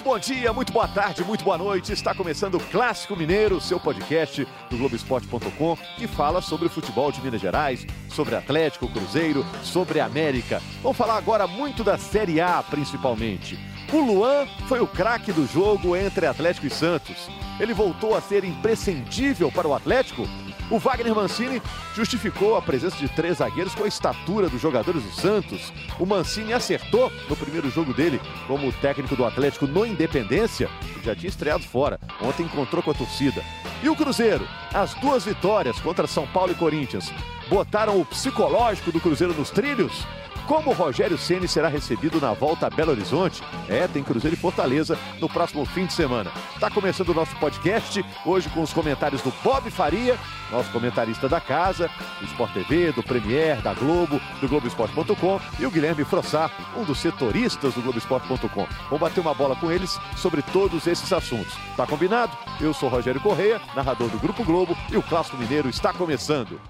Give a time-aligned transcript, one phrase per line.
[0.00, 1.92] Muito bom dia, muito boa tarde, muito boa noite.
[1.92, 7.20] Está começando o Clássico Mineiro, seu podcast do Globoesporte.com, que fala sobre o futebol de
[7.20, 10.62] Minas Gerais, sobre Atlético, Cruzeiro, sobre América.
[10.82, 13.58] Vamos falar agora muito da Série A, principalmente.
[13.92, 17.28] O Luan foi o craque do jogo entre Atlético e Santos.
[17.60, 20.22] Ele voltou a ser imprescindível para o Atlético
[20.70, 21.60] o Wagner Mancini
[21.94, 25.72] justificou a presença de três zagueiros com a estatura dos jogadores do Santos.
[25.98, 31.14] O Mancini acertou no primeiro jogo dele como técnico do Atlético no Independência, que já
[31.14, 31.98] tinha estreado fora.
[32.22, 33.42] Ontem encontrou com a torcida.
[33.82, 34.46] E o Cruzeiro?
[34.72, 37.12] As duas vitórias contra São Paulo e Corinthians
[37.48, 40.06] botaram o psicológico do Cruzeiro nos trilhos?
[40.50, 43.40] Como Rogério Ceni será recebido na volta a Belo Horizonte?
[43.68, 46.28] É, tem Cruzeiro e Fortaleza no próximo fim de semana.
[46.52, 50.18] Está começando o nosso podcast, hoje com os comentários do Bob Faria,
[50.50, 55.70] nosso comentarista da casa, do Sport TV, do Premier, da Globo, do Globoesporte.com e o
[55.70, 58.66] Guilherme Frossar, um dos setoristas do Globoesporte.com.
[58.86, 61.56] Vamos bater uma bola com eles sobre todos esses assuntos.
[61.76, 62.36] Tá combinado?
[62.60, 66.60] Eu sou Rogério Correia, narrador do Grupo Globo, e o Clássico Mineiro está começando.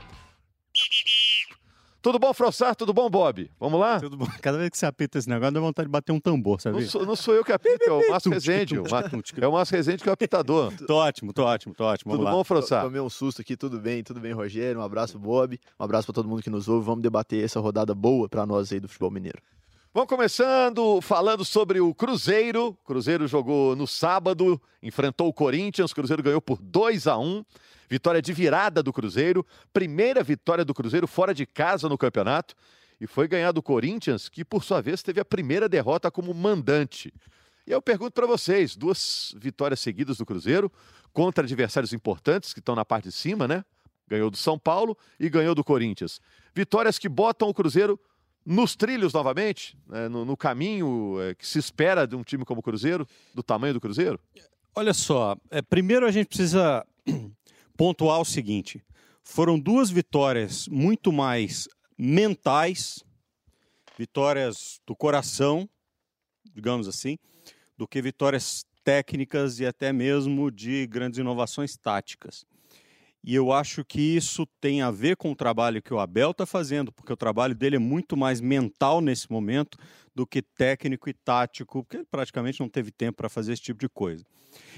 [2.03, 2.75] Tudo bom, Frossar?
[2.75, 3.51] Tudo bom, Bob?
[3.61, 4.01] Vamos lá?
[4.01, 4.27] Tudo bom.
[4.41, 6.81] Cada vez que você apita esse negócio, dá vontade de bater um tambor, sabe?
[6.81, 8.75] Não sou, não sou eu que apito, é o Márcio Rezende.
[9.39, 10.73] É o Márcio Rezende que é o apitador.
[10.87, 12.12] tô ótimo, tô ótimo, tô ótimo.
[12.12, 12.39] Vamos tudo lá.
[12.39, 12.84] bom, Frossar?
[12.84, 14.81] Tomei um susto aqui, tudo bem, tudo bem, Rogério.
[14.81, 15.61] Um abraço, Bob.
[15.78, 16.87] Um abraço para todo mundo que nos ouve.
[16.87, 19.39] Vamos debater essa rodada boa para nós aí do futebol mineiro.
[19.92, 22.78] Vamos começando falando sobre o Cruzeiro.
[22.84, 25.92] Cruzeiro jogou no sábado, enfrentou o Corinthians.
[25.92, 27.44] Cruzeiro ganhou por 2 a 1
[27.88, 32.55] Vitória de virada do Cruzeiro, primeira vitória do Cruzeiro fora de casa no campeonato.
[33.00, 37.12] E foi ganhar do Corinthians, que por sua vez teve a primeira derrota como mandante.
[37.66, 40.70] E eu pergunto para vocês: duas vitórias seguidas do Cruzeiro
[41.12, 43.64] contra adversários importantes que estão na parte de cima, né?
[44.06, 46.20] Ganhou do São Paulo e ganhou do Corinthians.
[46.54, 47.98] Vitórias que botam o Cruzeiro
[48.51, 50.09] nos trilhos novamente, né?
[50.09, 53.75] no, no, caminho é, que se espera de um time como o Cruzeiro, do tamanho
[53.75, 54.19] do Cruzeiro?
[54.75, 56.84] Olha só, é, primeiro a gente precisa
[57.78, 58.84] pontuar o seguinte:
[59.22, 63.05] foram duas vitórias muito mais mentais,
[63.97, 65.69] vitórias do coração,
[66.53, 67.19] digamos assim,
[67.78, 72.44] do que vitórias técnicas e até mesmo de grandes inovações táticas.
[73.22, 76.47] E eu acho que isso tem a ver com o trabalho que o Abel está
[76.47, 79.76] fazendo, porque o trabalho dele é muito mais mental nesse momento
[80.14, 83.80] do que técnico e tático, porque ele praticamente não teve tempo para fazer esse tipo
[83.80, 84.25] de coisa.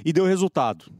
[0.05, 0.93] E deu resultado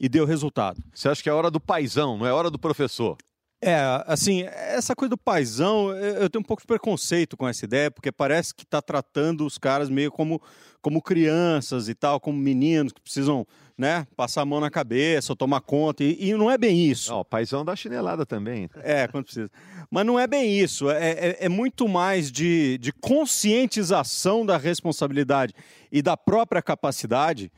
[0.00, 0.82] e deu resultado.
[0.94, 3.16] Você acha que é hora do paizão, não é hora do professor?
[3.60, 7.90] É, assim, essa coisa do paizão, eu tenho um pouco de preconceito com essa ideia,
[7.90, 10.40] porque parece que está tratando os caras meio como,
[10.86, 13.44] como crianças e tal, como meninos que precisam,
[13.76, 17.10] né, passar a mão na cabeça ou tomar conta, e, e não é bem isso.
[17.10, 18.70] Não, o paizão dá chinelada também.
[18.84, 19.50] É, quando precisa.
[19.90, 25.54] Mas não é bem isso, é, é, é muito mais de, de conscientização da responsabilidade
[25.90, 27.50] e da própria capacidade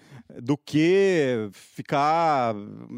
[0.43, 2.55] do que ficar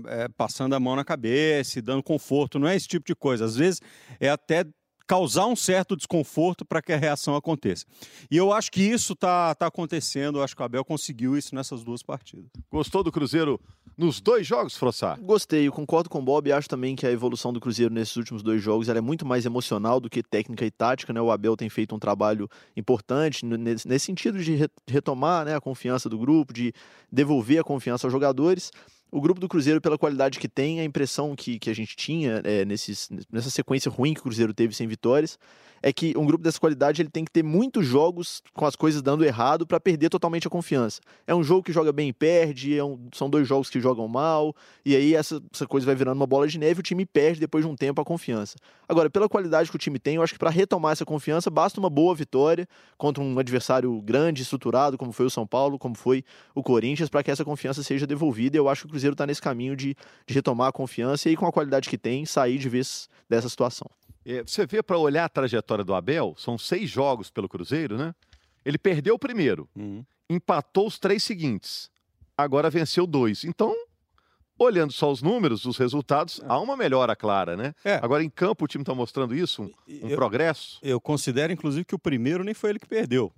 [0.06, 2.56] é, passando a mão na cabeça e dando conforto.
[2.56, 3.44] Não é esse tipo de coisa.
[3.44, 3.80] Às vezes
[4.20, 4.64] é até
[5.10, 7.84] causar um certo desconforto para que a reação aconteça.
[8.30, 11.52] E eu acho que isso está tá acontecendo, eu acho que o Abel conseguiu isso
[11.52, 12.48] nessas duas partidas.
[12.70, 13.60] Gostou do Cruzeiro
[13.98, 15.20] nos dois jogos, Frossar?
[15.20, 18.14] Gostei, eu concordo com o Bob e acho também que a evolução do Cruzeiro nesses
[18.14, 21.20] últimos dois jogos é muito mais emocional do que técnica e tática, né?
[21.20, 26.08] O Abel tem feito um trabalho importante nesse, nesse sentido de retomar né, a confiança
[26.08, 26.72] do grupo, de
[27.10, 28.70] devolver a confiança aos jogadores
[29.10, 32.40] o grupo do Cruzeiro, pela qualidade que tem, a impressão que, que a gente tinha
[32.44, 35.38] é, nesses, nessa sequência ruim que o Cruzeiro teve sem vitórias,
[35.82, 39.02] é que um grupo dessa qualidade ele tem que ter muitos jogos com as coisas
[39.02, 41.00] dando errado para perder totalmente a confiança.
[41.26, 44.06] É um jogo que joga bem e perde, é um, são dois jogos que jogam
[44.08, 44.54] mal,
[44.84, 47.40] e aí essa, essa coisa vai virando uma bola de neve e o time perde
[47.40, 48.56] depois de um tempo a confiança.
[48.88, 51.78] Agora, pela qualidade que o time tem, eu acho que para retomar essa confiança basta
[51.78, 52.68] uma boa vitória
[52.98, 56.24] contra um adversário grande, estruturado, como foi o São Paulo, como foi
[56.54, 58.56] o Corinthians, para que essa confiança seja devolvida.
[58.56, 61.46] Eu acho que o Cruzeiro está nesse caminho de, de retomar a confiança e, com
[61.46, 63.88] a qualidade que tem, sair de vez dessa situação.
[64.24, 68.14] É, você vê para olhar a trajetória do Abel, são seis jogos pelo Cruzeiro, né?
[68.64, 70.04] Ele perdeu o primeiro, uhum.
[70.28, 71.90] empatou os três seguintes,
[72.36, 73.44] agora venceu dois.
[73.44, 73.74] Então,
[74.58, 76.44] olhando só os números, os resultados, é.
[76.46, 77.74] há uma melhora clara, né?
[77.82, 77.94] É.
[78.02, 80.78] Agora, em campo, o time está mostrando isso, um, um eu, progresso.
[80.82, 83.32] Eu considero, inclusive, que o primeiro nem foi ele que perdeu.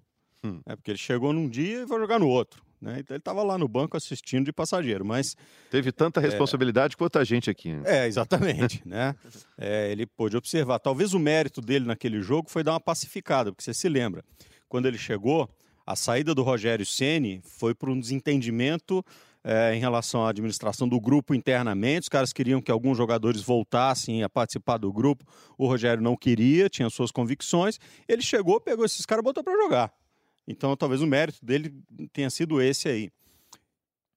[0.44, 0.60] Hum.
[0.66, 2.62] É porque ele chegou num dia e vai jogar no outro.
[2.82, 2.96] Né?
[2.98, 5.36] Então ele estava lá no banco assistindo de passageiro, mas...
[5.70, 7.72] Teve tanta é, responsabilidade é, quanto a gente aqui.
[7.72, 7.82] Né?
[7.86, 8.82] É, exatamente.
[8.84, 9.14] né?
[9.56, 10.80] É, ele pôde observar.
[10.80, 14.24] Talvez o mérito dele naquele jogo foi dar uma pacificada, porque você se lembra,
[14.68, 15.48] quando ele chegou,
[15.86, 19.04] a saída do Rogério Ceni foi por um desentendimento
[19.44, 22.02] é, em relação à administração do grupo internamente.
[22.02, 25.24] Os caras queriam que alguns jogadores voltassem a participar do grupo.
[25.56, 27.78] O Rogério não queria, tinha suas convicções.
[28.08, 30.01] Ele chegou, pegou esses caras e botou para jogar.
[30.46, 31.72] Então, talvez o mérito dele
[32.12, 33.10] tenha sido esse aí.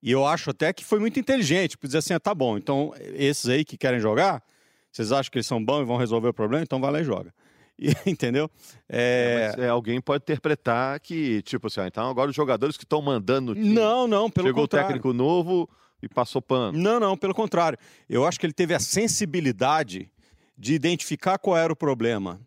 [0.01, 2.94] E eu acho até que foi muito inteligente, por dizer assim, ah, tá bom, então
[3.00, 4.44] esses aí que querem jogar,
[4.92, 7.04] vocês acham que eles são bons e vão resolver o problema, então vai lá e
[7.04, 7.33] joga.
[7.77, 8.50] E, entendeu?
[8.88, 9.54] É...
[9.57, 13.54] É, alguém pode interpretar que, tipo assim, ah, então agora os jogadores que estão mandando
[13.54, 14.86] time, Não, não, pelo chegou contrário.
[14.86, 15.69] o técnico novo
[16.01, 16.77] e passou pano.
[16.77, 17.77] Não, não, pelo contrário.
[18.07, 20.10] Eu acho que ele teve a sensibilidade
[20.57, 22.39] de identificar qual era o problema.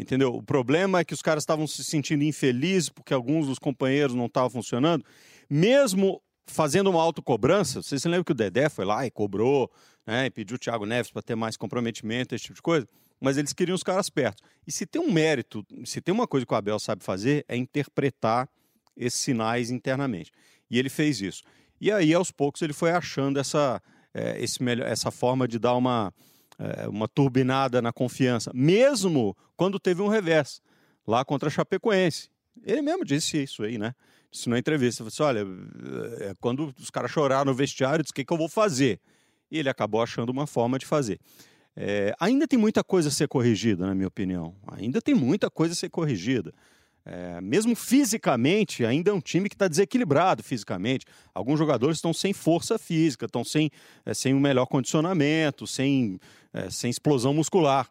[0.00, 0.34] Entendeu?
[0.34, 4.26] O problema é que os caras estavam se sentindo infelizes porque alguns dos companheiros não
[4.26, 5.04] estavam funcionando.
[5.48, 9.70] Mesmo fazendo uma autocobrança, vocês se lembram que o Dedé foi lá e cobrou,
[10.06, 12.88] né, e pediu o Thiago Neves para ter mais comprometimento, esse tipo de coisa,
[13.20, 14.42] mas eles queriam os caras perto.
[14.66, 17.56] E se tem um mérito, se tem uma coisa que o Abel sabe fazer, é
[17.56, 18.48] interpretar
[18.96, 20.32] esses sinais internamente.
[20.70, 21.42] E ele fez isso.
[21.80, 23.80] E aí, aos poucos, ele foi achando essa,
[24.12, 26.12] é, esse melhor, essa forma de dar uma,
[26.60, 30.60] é, uma turbinada na confiança, mesmo quando teve um revés,
[31.06, 32.28] lá contra a Chapecoense.
[32.62, 33.94] Ele mesmo disse isso aí, né?
[34.30, 35.44] Disse na entrevista, disse, olha,
[36.20, 39.00] é, quando os caras choraram no vestiário, disse, o que, que eu vou fazer?
[39.50, 41.18] E ele acabou achando uma forma de fazer.
[41.74, 44.54] É, ainda tem muita coisa a ser corrigida, na minha opinião.
[44.68, 46.52] Ainda tem muita coisa a ser corrigida.
[47.04, 51.06] É, mesmo fisicamente, ainda é um time que está desequilibrado fisicamente.
[51.34, 53.70] Alguns jogadores estão sem força física, estão sem,
[54.04, 56.18] é, sem um melhor condicionamento, sem,
[56.52, 57.90] é, sem explosão muscular.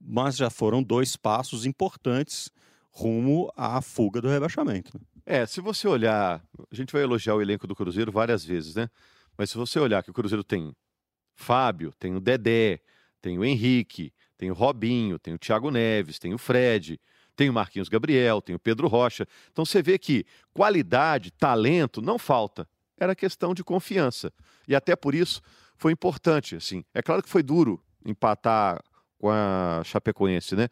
[0.00, 2.50] Mas já foram dois passos importantes
[2.90, 5.00] rumo à fuga do rebaixamento.
[5.26, 8.90] É, se você olhar, a gente vai elogiar o elenco do Cruzeiro várias vezes, né?
[9.38, 10.74] Mas se você olhar que o Cruzeiro tem
[11.34, 12.80] Fábio, tem o Dedé,
[13.20, 17.00] tem o Henrique, tem o Robinho, tem o Thiago Neves, tem o Fred,
[17.36, 19.26] tem o Marquinhos Gabriel, tem o Pedro Rocha.
[19.52, 22.68] Então você vê que qualidade, talento não falta.
[22.98, 24.32] Era questão de confiança.
[24.68, 25.42] E até por isso
[25.76, 26.84] foi importante, assim.
[26.94, 28.82] É claro que foi duro empatar
[29.18, 30.68] com a Chapecoense, né?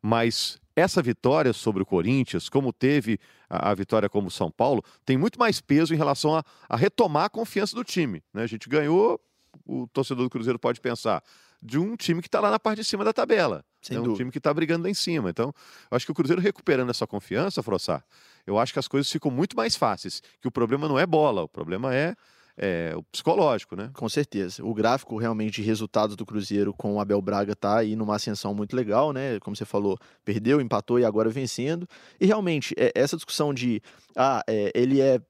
[0.00, 5.16] Mas essa vitória sobre o Corinthians, como teve a, a vitória como São Paulo, tem
[5.16, 8.22] muito mais peso em relação a, a retomar a confiança do time.
[8.32, 8.42] Né?
[8.42, 9.20] A gente ganhou,
[9.64, 11.22] o torcedor do Cruzeiro pode pensar,
[11.62, 13.64] de um time que está lá na parte de cima da tabela.
[13.86, 14.18] Sem é um dúvida.
[14.18, 15.30] time que está brigando lá em cima.
[15.30, 15.52] Então,
[15.90, 18.04] eu acho que o Cruzeiro recuperando essa confiança, Frossar,
[18.46, 20.22] eu acho que as coisas ficam muito mais fáceis.
[20.40, 22.14] Que o problema não é bola, o problema é,
[22.56, 23.90] é o psicológico, né?
[23.94, 24.64] Com certeza.
[24.64, 28.54] O gráfico realmente de resultados do Cruzeiro com o Abel Braga tá aí numa ascensão
[28.54, 29.38] muito legal, né?
[29.40, 31.88] Como você falou, perdeu, empatou e agora vencendo.
[32.20, 33.82] E realmente, é, essa discussão de
[34.16, 35.20] ah, é, ele é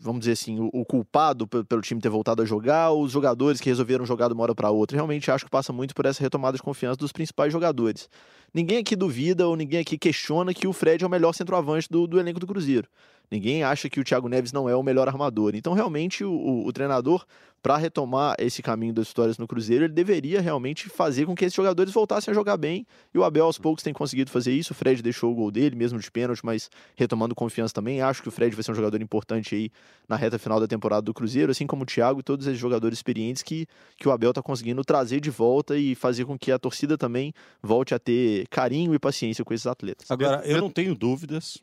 [0.00, 3.60] vamos dizer assim, o, o culpado pe- pelo time ter voltado a jogar, os jogadores
[3.60, 4.96] que resolveram jogar de uma hora para outra.
[4.96, 8.08] Realmente acho que passa muito por essa retomada de confiança dos principais jogadores.
[8.52, 12.06] Ninguém aqui duvida ou ninguém aqui questiona que o Fred é o melhor centroavante do,
[12.06, 12.88] do elenco do Cruzeiro.
[13.30, 15.54] Ninguém acha que o Thiago Neves não é o melhor armador.
[15.56, 17.24] Então, realmente, o, o- o treinador,
[17.64, 21.56] para retomar esse caminho das histórias no Cruzeiro, ele deveria realmente fazer com que esses
[21.56, 22.86] jogadores voltassem a jogar bem.
[23.14, 24.74] E o Abel, aos poucos, tem conseguido fazer isso.
[24.74, 28.02] O Fred deixou o gol dele, mesmo de pênalti, mas retomando confiança também.
[28.02, 29.70] Acho que o Fred vai ser um jogador importante aí
[30.06, 32.98] na reta final da temporada do Cruzeiro, assim como o Thiago e todos esses jogadores
[32.98, 33.66] experientes que,
[33.96, 37.32] que o Abel está conseguindo trazer de volta e fazer com que a torcida também
[37.62, 40.10] volte a ter carinho e paciência com esses atletas.
[40.10, 41.62] Agora, eu não tenho dúvidas,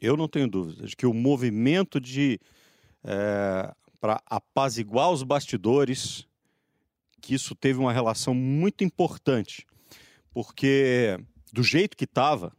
[0.00, 2.38] eu não tenho dúvidas de que o movimento de
[4.06, 6.28] para apaziguar os bastidores,
[7.20, 9.66] que isso teve uma relação muito importante,
[10.30, 11.18] porque
[11.52, 12.52] do jeito que estava,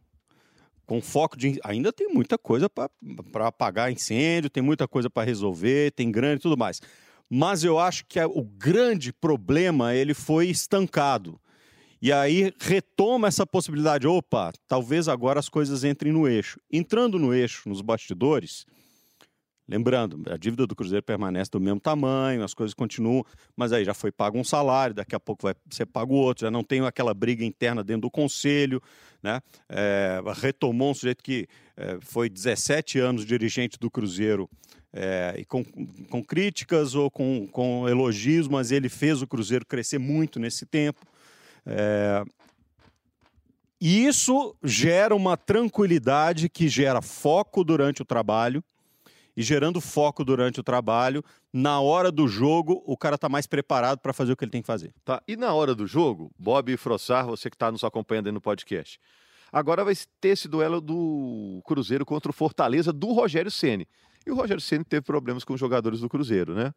[0.84, 5.92] com foco de ainda tem muita coisa para apagar incêndio, tem muita coisa para resolver,
[5.92, 6.82] tem grande e tudo mais.
[7.30, 11.40] Mas eu acho que o grande problema ele foi estancado.
[12.02, 14.06] E aí retoma essa possibilidade.
[14.06, 16.60] Opa, talvez agora as coisas entrem no eixo.
[16.70, 18.66] Entrando no eixo, nos bastidores,
[19.68, 23.24] lembrando, a dívida do Cruzeiro permanece do mesmo tamanho, as coisas continuam,
[23.56, 26.50] mas aí já foi pago um salário, daqui a pouco vai ser pago outro, já
[26.50, 28.82] não tem aquela briga interna dentro do conselho,
[29.22, 29.40] né?
[29.68, 31.46] É, retomou um sujeito que
[31.76, 34.48] é, foi 17 anos dirigente do Cruzeiro.
[34.92, 35.62] é, e com,
[36.08, 41.06] com críticas ou com, com elogios, mas ele fez o Cruzeiro crescer muito nesse tempo.
[41.66, 42.24] É,
[43.80, 48.64] isso gera uma tranquilidade que gera foco durante o trabalho.
[49.38, 54.00] E gerando foco durante o trabalho, na hora do jogo, o cara está mais preparado
[54.00, 54.92] para fazer o que ele tem que fazer.
[55.04, 55.22] Tá.
[55.28, 58.40] E na hora do jogo, Bob e Frossar, você que está nos acompanhando aí no
[58.40, 58.98] podcast.
[59.52, 63.86] Agora vai ter esse duelo do Cruzeiro contra o Fortaleza do Rogério Ceni.
[64.26, 66.74] E o Rogério Ceni teve problemas com os jogadores do Cruzeiro, né?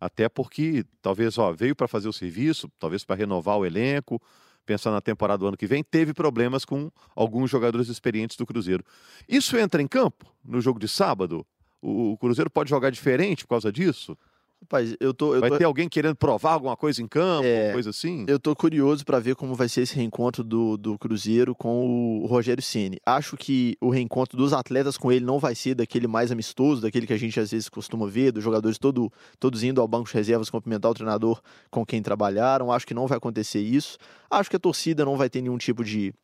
[0.00, 4.22] Até porque talvez ó, veio para fazer o serviço, talvez para renovar o elenco,
[4.64, 8.84] pensar na temporada do ano que vem, teve problemas com alguns jogadores experientes do Cruzeiro.
[9.28, 11.44] Isso entra em campo no jogo de sábado?
[11.86, 14.16] O Cruzeiro pode jogar diferente por causa disso?
[14.62, 15.34] Rapaz, eu tô.
[15.34, 15.58] Eu Vai tô...
[15.58, 17.70] ter alguém querendo provar alguma coisa em campo, É.
[17.72, 18.24] coisa assim?
[18.26, 22.26] Eu tô curioso para ver como vai ser esse reencontro do, do Cruzeiro com o
[22.26, 22.96] Rogério Ceni.
[23.04, 27.06] Acho que o reencontro dos atletas com ele não vai ser daquele mais amistoso, daquele
[27.06, 30.14] que a gente às vezes costuma ver, dos jogadores todo, todos indo ao banco de
[30.14, 32.72] reservas cumprimentar o treinador com quem trabalharam.
[32.72, 33.98] Acho que não vai acontecer isso.
[34.30, 36.14] Acho que a torcida não vai ter nenhum tipo de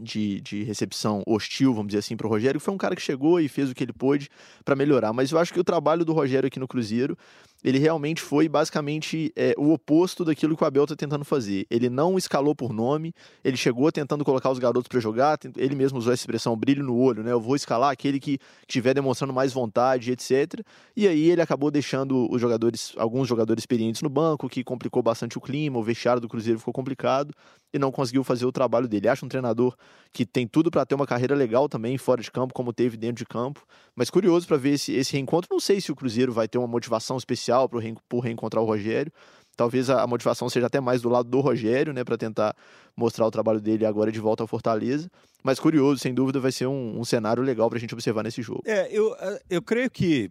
[0.00, 2.60] de, de recepção hostil, vamos dizer assim, para o Rogério.
[2.60, 4.28] Foi um cara que chegou e fez o que ele pôde
[4.64, 5.12] para melhorar.
[5.12, 7.16] Mas eu acho que o trabalho do Rogério aqui no Cruzeiro,
[7.64, 11.66] ele realmente foi basicamente é, o oposto daquilo que o Abel está tentando fazer.
[11.70, 15.98] Ele não escalou por nome, ele chegou tentando colocar os garotos para jogar, ele mesmo
[15.98, 17.32] usou essa expressão brilho no olho, né?
[17.32, 20.60] Eu vou escalar aquele que estiver demonstrando mais vontade, etc.
[20.94, 25.38] E aí ele acabou deixando os jogadores, alguns jogadores experientes no banco, que complicou bastante
[25.38, 27.32] o clima, o vestiário do Cruzeiro ficou complicado
[27.72, 29.08] e não conseguiu fazer o trabalho dele.
[29.08, 29.74] Acho um treinador
[30.12, 33.16] que tem tudo para ter uma carreira legal também fora de campo, como teve dentro
[33.16, 33.66] de campo.
[33.96, 35.48] Mas curioso para ver esse, esse reencontro.
[35.50, 39.12] Não sei se o Cruzeiro vai ter uma motivação especial reen- por reencontrar o Rogério.
[39.56, 42.56] Talvez a, a motivação seja até mais do lado do Rogério, né, para tentar
[42.96, 45.08] mostrar o trabalho dele agora de volta ao Fortaleza.
[45.42, 48.42] Mas curioso, sem dúvida, vai ser um, um cenário legal para a gente observar nesse
[48.42, 48.62] jogo.
[48.66, 49.14] É, eu,
[49.48, 50.28] eu creio que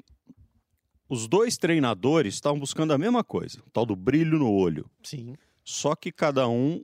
[1.07, 4.85] os dois treinadores estavam buscando a mesma coisa, o tal do brilho no olho.
[5.03, 5.35] Sim.
[5.63, 6.81] Só que cada um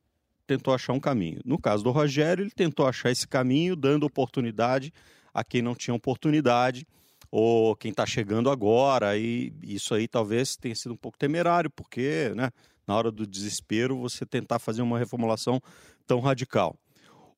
[0.47, 1.41] tentou achar um caminho.
[1.43, 4.93] No caso do Rogério, ele tentou achar esse caminho, dando oportunidade
[5.33, 6.87] a quem não tinha oportunidade,
[7.31, 9.17] ou quem está chegando agora.
[9.17, 12.51] E isso aí talvez tenha sido um pouco temerário, porque né,
[12.87, 15.61] na hora do desespero você tentar fazer uma reformulação
[16.07, 16.75] tão radical.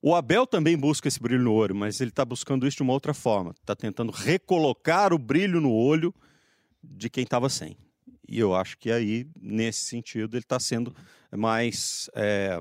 [0.02, 2.94] O Abel também busca esse brilho no olho, mas ele está buscando isso de uma
[2.94, 3.52] outra forma.
[3.52, 6.14] Está tentando recolocar o brilho no olho
[6.84, 7.78] de quem estava sem.
[8.28, 10.96] E eu acho que aí, nesse sentido, ele está sendo
[11.32, 12.60] mais, é,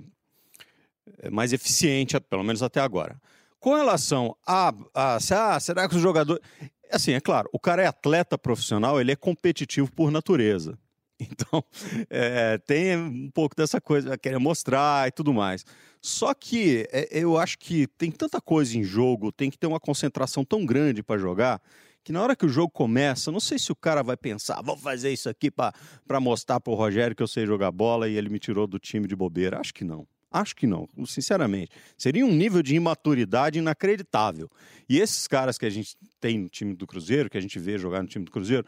[1.31, 3.19] mais eficiente, pelo menos até agora.
[3.59, 6.43] Com relação a, a ah, será que os jogadores.
[6.91, 10.79] Assim, é claro, o cara é atleta profissional, ele é competitivo por natureza.
[11.21, 11.63] Então,
[12.09, 15.67] é, tem um pouco dessa coisa, querer mostrar e tudo mais.
[16.01, 19.79] Só que é, eu acho que tem tanta coisa em jogo, tem que ter uma
[19.79, 21.61] concentração tão grande para jogar,
[22.03, 24.77] que na hora que o jogo começa, não sei se o cara vai pensar, vou
[24.77, 28.39] fazer isso aqui para mostrar pro Rogério que eu sei jogar bola e ele me
[28.39, 29.61] tirou do time de bobeira.
[29.61, 30.07] Acho que não.
[30.31, 31.73] Acho que não, sinceramente.
[31.99, 34.49] Seria um nível de imaturidade inacreditável.
[34.89, 37.77] E esses caras que a gente tem no time do Cruzeiro, que a gente vê
[37.77, 38.65] jogar no time do Cruzeiro,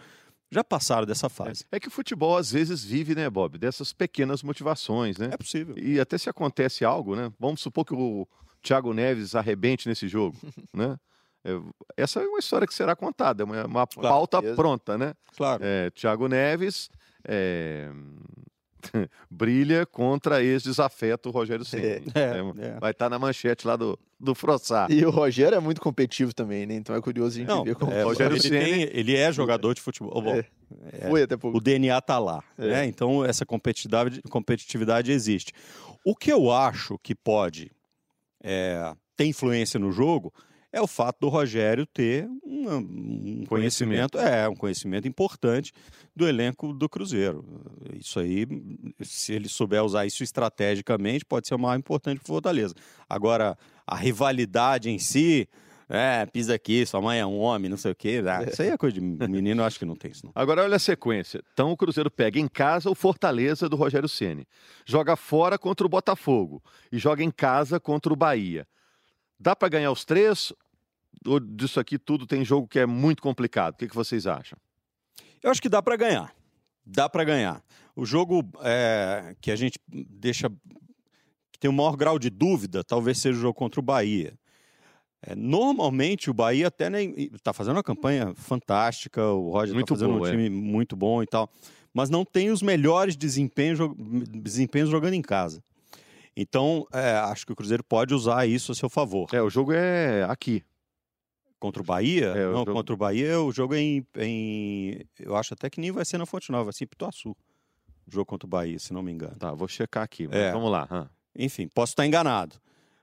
[0.51, 1.65] já passaram dessa fase.
[1.73, 5.31] É que o futebol às vezes vive, né, Bob, dessas pequenas motivações, né?
[5.33, 5.79] É possível.
[5.79, 7.33] E até se acontece algo, né?
[7.39, 8.27] Vamos supor que o
[8.61, 10.37] Thiago Neves arrebente nesse jogo,
[10.75, 10.99] né?
[11.45, 11.59] É,
[11.97, 14.57] essa é uma história que será contada, é uma, uma pauta certeza.
[14.57, 15.15] pronta, né?
[15.37, 15.63] Claro.
[15.65, 16.91] É, Thiago Neves
[17.27, 17.91] é,
[19.31, 21.85] brilha contra ex-desafeto Rogério Ceni.
[21.87, 22.81] É, É, é.
[22.81, 24.87] Vai estar na manchete lá do, do Frossá.
[24.91, 26.75] E o Rogério é muito competitivo também, né?
[26.75, 29.31] Então é curioso a gente Não, ver como é, Rogério ele, Ceni- tem- ele é
[29.33, 30.21] jogador de futebol.
[30.21, 30.35] Bom,
[30.93, 31.09] É.
[31.09, 31.59] foi até pouco.
[31.59, 32.67] o DNA tá lá, É.
[32.69, 32.87] né?
[32.87, 35.53] Então essa competitividade, competitividade existe.
[36.05, 37.71] O que eu acho que pode
[38.43, 40.33] é, ter influência no jogo
[40.73, 45.73] é o fato do Rogério ter uma- um conhecimento, é um conhecimento importante
[46.17, 47.45] do elenco do Cruzeiro.
[47.95, 48.47] Isso aí,
[49.03, 52.75] se ele souber usar isso estrategicamente, pode ser o mais importante para Fortaleza.
[53.09, 55.49] Agora, a rivalidade em si,
[55.89, 58.23] é, pisa aqui, sua mãe é um homem, não sei o quê.
[58.27, 60.33] ah, isso aí é coisa de menino, eu acho que não tem isso não.
[60.35, 61.43] Agora olha a sequência.
[61.53, 64.47] Então o Cruzeiro pega em casa o Fortaleza do Rogério Ceni,
[64.87, 68.67] joga fora contra o Botafogo e joga em casa contra o Bahia.
[69.39, 70.53] Dá para ganhar os três?
[71.27, 73.75] Ou disso aqui tudo tem jogo que é muito complicado?
[73.75, 74.59] O que, que vocês acham?
[75.43, 76.35] Eu acho que dá para ganhar.
[76.85, 77.63] Dá para ganhar.
[77.95, 80.51] O jogo é, que a gente deixa
[81.53, 84.35] que tem o maior grau de dúvida, talvez seja o jogo contra o Bahia.
[85.25, 86.89] É, normalmente o Bahia até
[87.33, 90.31] está fazendo uma campanha fantástica, o Roger está fazendo boa, um é.
[90.31, 91.49] time muito bom e tal,
[91.95, 93.79] mas não tem os melhores desempenhos,
[94.31, 95.63] desempenhos jogando em casa.
[96.37, 99.29] Então, é, acho que o Cruzeiro pode usar isso a seu favor.
[99.33, 100.65] É, o jogo é aqui.
[101.63, 102.27] Contra o Bahia?
[102.27, 105.71] É, o não, jogo- contra o Bahia o jogo é em, em- Eu acho até
[105.71, 107.31] que nem vai ser na Fonte Nova, vai ser em Pituaçu.
[107.31, 109.37] O jogo contra o Bahia, se não me engano.
[109.37, 110.27] Tá, vou checar aqui.
[110.27, 110.51] mas É.
[110.53, 110.89] Vamos lá.
[110.91, 111.09] hã.
[111.39, 112.57] Enfim, posso estar enganado.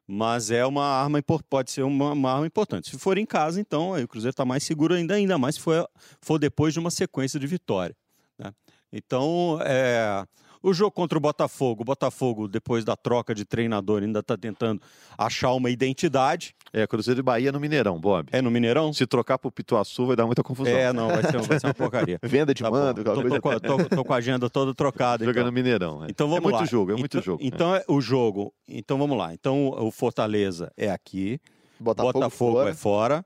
[0.05, 2.89] Mas é uma arma pode ser uma, uma arma importante.
[2.89, 5.61] Se for em casa, então aí o Cruzeiro está mais seguro ainda, ainda mais se
[5.61, 5.87] for,
[6.21, 7.95] for depois de uma sequência de vitória.
[8.37, 8.51] né?
[8.91, 10.25] Então, é,
[10.61, 14.81] o jogo contra o Botafogo, o Botafogo, depois da troca de treinador, ainda está tentando
[15.17, 16.53] achar uma identidade.
[16.71, 18.27] É, Cruzeiro e Bahia no Mineirão, Bob.
[18.31, 18.93] É no Mineirão?
[18.93, 20.71] Se trocar pro Pituaçu vai dar muita confusão.
[20.71, 22.19] É, não, vai ser, vai ser uma porcaria.
[22.23, 25.25] Venda de Tá mando, tô, tô com a- tô- tô com a agenda toda trocada.
[25.25, 26.03] Jogando Então, no Mineirão.
[26.03, 26.07] é.
[26.09, 26.65] então vamos é muito lá.
[26.65, 27.43] jogo, é muito então, jogo.
[27.43, 28.53] Então é o jogo.
[28.67, 29.33] Então vamos lá.
[29.33, 31.39] Então o Fortaleza é aqui,
[31.79, 32.69] Botafogo, Botafogo fora.
[32.69, 33.25] é fora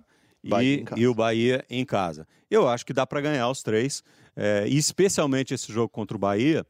[0.61, 2.25] e, e, o Bahia em casa.
[2.49, 4.03] Eu acho que dá para ganhar os três,
[4.37, 6.65] é, especialmente esse jogo contra o Bahia,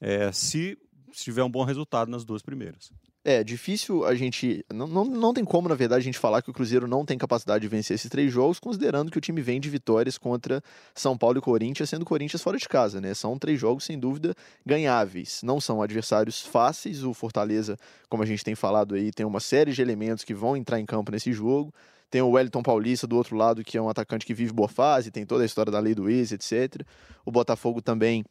[0.00, 0.78] é, se,
[1.12, 2.90] se tiver um bom resultado nas duas primeiras.
[3.24, 4.64] É, difícil a gente.
[4.72, 7.18] Não, não, não tem como, na verdade, a gente falar que o Cruzeiro não tem
[7.18, 10.62] capacidade de vencer esses três jogos, considerando que o time vem de vitórias contra
[10.94, 13.12] São Paulo e Corinthians, sendo Corinthians fora de casa, né?
[13.12, 15.42] São três jogos, sem dúvida, ganháveis.
[15.42, 17.02] Não são adversários fáceis.
[17.02, 17.76] O Fortaleza,
[18.08, 20.86] como a gente tem falado aí, tem uma série de elementos que vão entrar em
[20.86, 21.70] campo nesse jogo.
[22.10, 25.10] Tem o Wellington Paulista do outro lado, que é um atacante que vive boa fase,
[25.10, 26.82] tem toda a história da lei do ex, etc.
[27.26, 28.24] O Botafogo também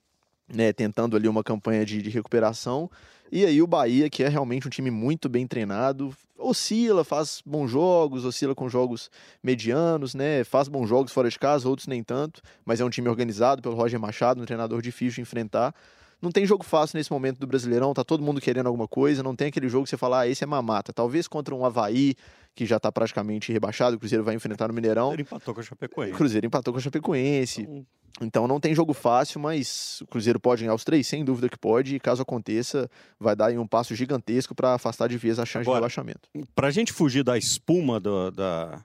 [0.52, 2.90] né, tentando ali uma campanha de, de, recuperação.
[3.32, 7.70] E aí o Bahia, que é realmente um time muito bem treinado, oscila, faz bons
[7.70, 9.12] jogos, oscila com jogos
[9.44, 10.44] medianos, né?
[10.44, 13.76] Faz bons jogos fora de casa, outros nem tanto, mas é um time organizado pelo
[13.76, 15.76] Roger Machado, um treinador difícil de enfrentar.
[16.22, 19.36] Não tem jogo fácil nesse momento do Brasileirão, tá todo mundo querendo alguma coisa, não
[19.36, 20.92] tem aquele jogo que você fala, ah, esse é mamata.
[20.92, 22.16] Talvez contra um Havaí,
[22.56, 25.10] que já está praticamente rebaixado, o Cruzeiro vai enfrentar no Mineirão.
[25.10, 26.14] O Cruzeiro empatou com a Chapecoense.
[26.14, 27.62] O Cruzeiro empatou com a Chapecoense.
[27.62, 27.86] Então...
[28.20, 31.58] então não tem jogo fácil, mas o Cruzeiro pode ganhar os três, sem dúvida que
[31.58, 35.70] pode, e caso aconteça, vai dar um passo gigantesco para afastar de vez a chance
[35.70, 36.30] Agora, de rebaixamento.
[36.56, 38.84] Para a gente fugir da espuma do, da,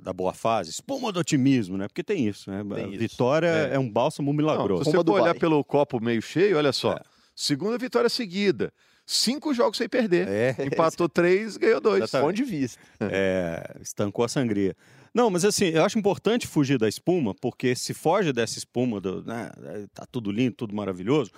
[0.00, 1.88] da boa fase, espuma do otimismo, né?
[1.88, 2.62] Porque tem isso, né?
[2.74, 3.74] Tem vitória é.
[3.74, 3.78] é.
[3.78, 4.84] um bálsamo milagroso.
[4.84, 6.92] Não, se você for olhar pelo copo meio cheio, olha só.
[6.92, 7.00] É.
[7.34, 8.72] Segunda vitória seguida
[9.06, 10.28] cinco jogos sem perder.
[10.28, 10.56] É.
[10.64, 12.10] Empatou três, ganhou dois.
[12.10, 12.80] Ponto de vista.
[13.00, 14.76] É, estancou a sangria.
[15.14, 19.22] Não, mas assim, eu acho importante fugir da espuma, porque se foge dessa espuma, do,
[19.24, 19.50] né,
[19.92, 21.30] tá tudo lindo, tudo maravilhoso,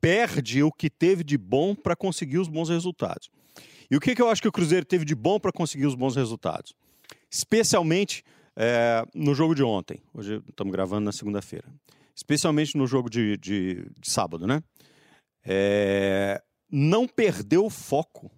[0.00, 3.28] perde o que teve de bom para conseguir os bons resultados.
[3.90, 5.94] E o que, que eu acho que o Cruzeiro teve de bom para conseguir os
[5.94, 6.72] bons resultados?
[7.30, 8.24] Especialmente
[8.56, 10.02] é, no jogo de ontem.
[10.14, 11.66] Hoje estamos gravando na segunda-feira.
[12.14, 14.62] Especialmente no jogo de, de, de sábado, né?
[15.44, 18.30] É, não perdeu o foco,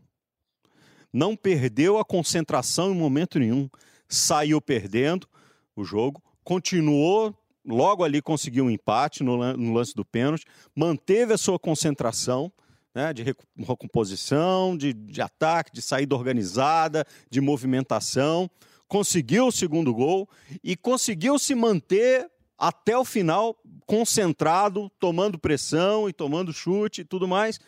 [1.12, 3.68] não perdeu a concentração em momento nenhum.
[4.08, 5.28] Saiu perdendo
[5.76, 9.36] o jogo, continuou, logo ali conseguiu um empate no,
[9.72, 12.52] lance do pênalti, manteve a sua concentração.
[12.94, 18.50] Né, de recomposição, de, de ataque, de saída organizada, de movimentação,
[18.88, 20.28] conseguiu o segundo gol
[20.64, 27.28] e conseguiu se manter até o final concentrado, tomando pressão e tomando chute e tudo
[27.28, 27.60] mais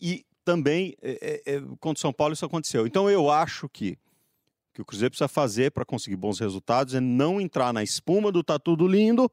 [0.00, 2.86] e também é, é, é, contra o São Paulo isso aconteceu.
[2.86, 3.96] Então eu acho que
[4.74, 8.42] que o Cruzeiro precisa fazer para conseguir bons resultados é não entrar na espuma do
[8.42, 9.30] tá tudo lindo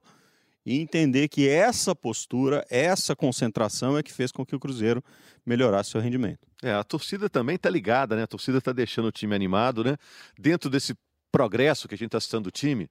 [0.66, 5.02] e entender que essa postura, essa concentração é que fez com que o Cruzeiro
[5.46, 6.46] melhorasse seu rendimento.
[6.62, 8.24] É, a torcida também está ligada, né?
[8.24, 9.96] A torcida está deixando o time animado, né?
[10.38, 10.94] Dentro desse
[11.32, 12.90] progresso que a gente está citando o time,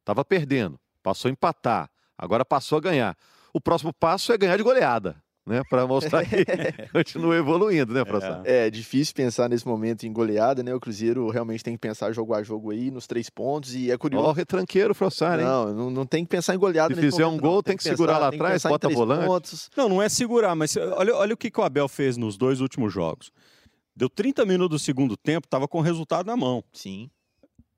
[0.00, 3.16] estava perdendo, passou a empatar, agora passou a ganhar.
[3.52, 5.62] O próximo passo é ganhar de goleada né?
[5.68, 6.36] Para mostrar que
[6.92, 8.42] continua evoluindo, né, professor?
[8.44, 8.66] É.
[8.66, 10.74] é difícil pensar nesse momento em goleada, né?
[10.74, 13.98] O Cruzeiro realmente tem que pensar jogo a jogo aí, nos três pontos, e é
[13.98, 14.26] curioso.
[14.26, 15.44] Ó, o retranqueiro, Frossar, hein?
[15.44, 17.76] Não, não, não, tem que pensar em goleada Se fizer momento, um gol, tem, tem,
[17.76, 19.26] que segurar lá atrás, bota volante.
[19.26, 19.70] Pontos.
[19.76, 22.60] Não, não é segurar, mas olha, olha o que, que o Abel fez nos dois
[22.60, 23.30] últimos jogos.
[23.96, 26.64] Deu 30 minutos do segundo tempo, tava com o resultado na mão.
[26.72, 27.08] Sim.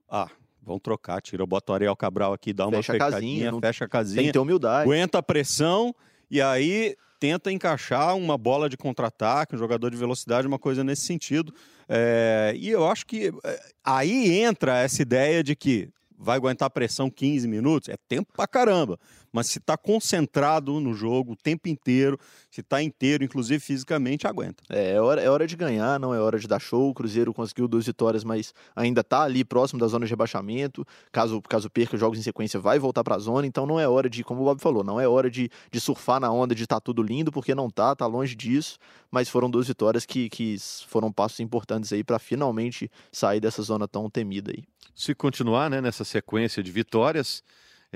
[0.09, 0.29] Ah,
[0.63, 3.61] vão trocar, tira, bota o Ariel Cabral aqui, dá uma fecha a casinha, não...
[3.61, 4.17] fecha a casinha.
[4.17, 4.83] Tem que ter humildade.
[4.83, 5.95] Aguenta a pressão
[6.31, 11.03] e aí tenta encaixar uma bola de contra-ataque, um jogador de velocidade, uma coisa nesse
[11.03, 11.55] sentido.
[11.89, 15.89] É, e eu acho que é, aí entra essa ideia de que
[16.19, 18.99] vai aguentar pressão 15 minutos, é tempo pra caramba.
[19.33, 22.19] Mas se está concentrado no jogo o tempo inteiro,
[22.51, 24.63] se está inteiro, inclusive fisicamente, aguenta.
[24.69, 26.91] É, é hora, é hora de ganhar, não é hora de dar show.
[26.91, 30.87] O Cruzeiro conseguiu duas vitórias, mas ainda está ali próximo da zona de rebaixamento.
[31.13, 33.47] Caso, caso perca jogos em sequência, vai voltar para a zona.
[33.47, 36.21] Então não é hora de, como o Bob falou, não é hora de, de surfar
[36.21, 38.79] na onda de tá tudo lindo, porque não tá, tá longe disso.
[39.11, 43.87] Mas foram duas vitórias que, que foram passos importantes aí para finalmente sair dessa zona
[43.87, 44.65] tão temida aí.
[44.95, 47.43] Se continuar né, nessa sequência de vitórias,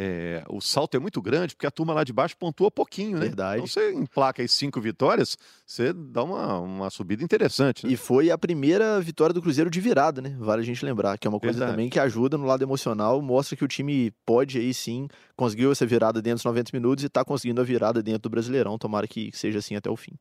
[0.02, 3.26] é, o salto é muito grande, porque a turma lá de baixo pontua pouquinho, né?
[3.26, 3.56] Verdade.
[3.56, 5.36] Então você emplaca aí cinco vitórias,
[5.66, 7.84] você dá uma, uma subida interessante.
[7.84, 7.92] Né?
[7.92, 10.34] E foi a primeira vitória do Cruzeiro de virada, né?
[10.38, 11.72] Vale a gente lembrar, que é uma coisa Verdade.
[11.72, 15.84] também que ajuda no lado emocional, mostra que o time pode aí sim, conseguiu essa
[15.84, 18.78] virada dentro dos 90 minutos e está conseguindo a virada dentro do Brasileirão.
[18.78, 20.12] Tomara que seja assim até o fim.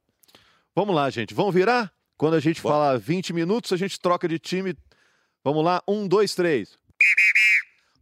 [0.75, 1.33] Vamos lá, gente.
[1.33, 1.89] Vamos virar?
[2.17, 4.75] Quando a gente fala 20 minutos, a gente troca de time.
[5.41, 6.77] Vamos lá, um, dois, três.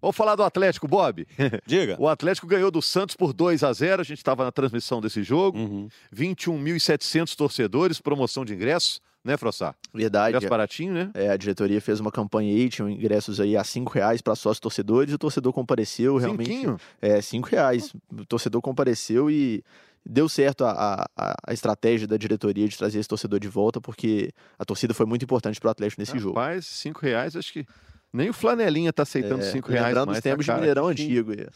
[0.02, 1.28] Vamos falar do Atlético, Bob.
[1.66, 1.96] Diga.
[2.00, 5.24] O Atlético ganhou do Santos por 2 a 0 A gente estava na transmissão desse
[5.24, 5.58] jogo.
[5.58, 5.90] Uhum.
[6.16, 9.74] 21.700 torcedores, promoção de ingressos, né, Frossá?
[9.94, 10.36] Verdade.
[10.36, 11.12] Ingresso baratinho, né?
[11.14, 14.60] É, a diretoria fez uma campanha aí, tinham ingressos aí a 5 reais para sócios
[14.60, 16.52] torcedores e o torcedor compareceu realmente.
[16.52, 16.80] Cinquinho?
[17.02, 17.94] É, 5 reais.
[18.12, 19.64] O torcedor compareceu e
[20.06, 24.32] deu certo a, a, a, estratégia da diretoria de trazer esse torcedor de volta, porque
[24.58, 26.40] a torcida foi muito importante para o Atlético nesse Rapaz, jogo.
[26.40, 27.66] Rapaz, cinco reais, acho que
[28.12, 30.18] Nem o Flanelinha tá aceitando 5 é, reais lembrando mais.
[30.20, 30.52] os tempos de.
[30.54, 31.34] Mineirão antigo.
[31.34, 31.48] é.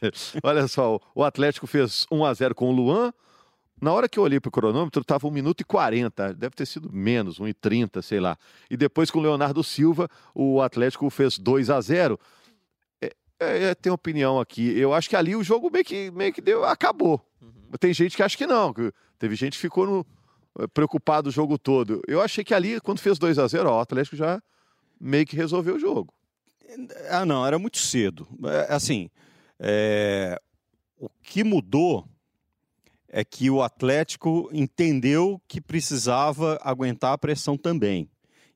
[0.42, 3.12] Olha só, o Atlético fez 1 a 0 com o Luan.
[3.80, 6.32] Na hora que eu olhei pro cronômetro, tava 1 minuto e 40.
[6.34, 8.38] Deve ter sido menos, 1 e 30, sei lá.
[8.70, 12.18] E depois com o Leonardo Silva, o Atlético fez 2 a 0
[13.02, 14.78] é, é, Tem opinião aqui.
[14.78, 17.20] Eu acho que ali o jogo meio que, meio que deu, acabou.
[17.78, 18.72] Tem gente que acha que não.
[18.72, 20.06] que teve gente que ficou no,
[20.58, 22.00] eh, preocupado o jogo todo.
[22.06, 24.40] Eu achei que ali, quando fez 2 a 0 ó, o Atlético já
[25.00, 26.12] meio que resolveu o jogo.
[27.10, 28.26] Ah, não, era muito cedo.
[28.44, 29.08] É, assim,
[29.58, 30.40] é,
[30.98, 32.06] o que mudou
[33.08, 38.10] é que o Atlético entendeu que precisava aguentar a pressão também.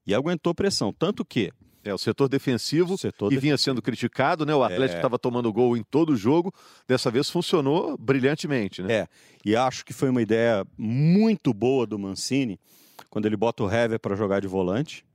[0.07, 0.93] E aguentou pressão.
[0.93, 1.53] Tanto que.
[1.83, 4.55] É, o setor defensivo O setor que vinha sendo criticado, né?
[4.55, 6.53] O Atlético estava tomando gol em todo o jogo.
[6.87, 8.93] Dessa vez funcionou brilhantemente, né?
[8.93, 9.09] É,
[9.45, 12.61] e acho que foi uma ideia muito boa do Mancini
[13.09, 15.07] quando ele bota o Hever para jogar de volante.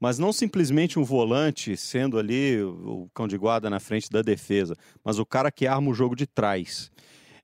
[0.00, 4.74] Mas não simplesmente um volante sendo ali o cão de guarda na frente da defesa,
[5.04, 6.90] mas o cara que arma o jogo de trás.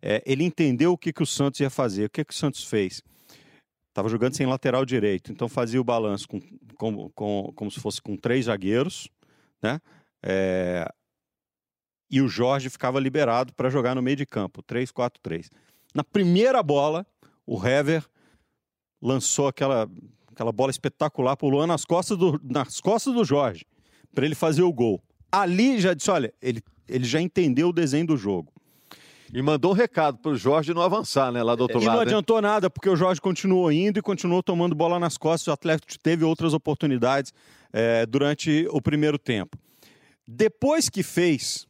[0.01, 2.07] É, ele entendeu o que, que o Santos ia fazer.
[2.07, 3.03] O que, que o Santos fez?
[3.91, 6.41] Estava jogando sem lateral direito, então fazia o balanço com,
[6.77, 9.09] com, com, como se fosse com três zagueiros,
[9.63, 9.81] né?
[10.23, 10.87] É,
[12.11, 15.51] e o Jorge ficava liberado para jogar no meio de campo, 3-4-3.
[15.95, 17.07] Na primeira bola,
[17.45, 18.05] o Hever
[19.01, 19.89] lançou aquela,
[20.37, 23.65] aquela bola espetacular para o Luan nas costas do, nas costas do Jorge,
[24.15, 25.03] para ele fazer o gol.
[25.33, 28.53] Ali já disse: olha, ele, ele já entendeu o desenho do jogo.
[29.33, 31.43] E mandou um recado pro Jorge não avançar, né?
[31.43, 31.97] Lá do outro E lado.
[31.97, 32.03] não né?
[32.03, 35.49] adiantou nada, porque o Jorge continuou indo e continuou tomando bola nas costas.
[35.49, 37.33] O Atlético teve outras oportunidades
[37.73, 39.59] eh, durante o primeiro tempo.
[40.29, 41.67] Depois que fez,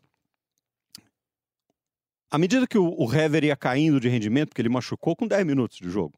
[2.30, 5.46] à medida que o, o Hever ia caindo de rendimento, porque ele machucou com 10
[5.46, 6.12] minutos de jogo.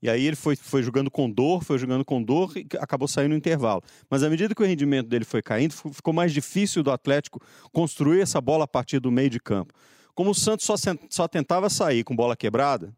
[0.00, 3.30] E aí ele foi, foi jogando com dor, foi jogando com dor e acabou saindo
[3.30, 3.82] no intervalo.
[4.08, 7.40] Mas à medida que o rendimento dele foi caindo, ficou- mais difícil do Atlético
[7.72, 9.74] construir essa bola a partir do meio de campo.
[10.14, 10.74] Como o Santos só,
[11.10, 12.94] só tentava sair com bola quebrada,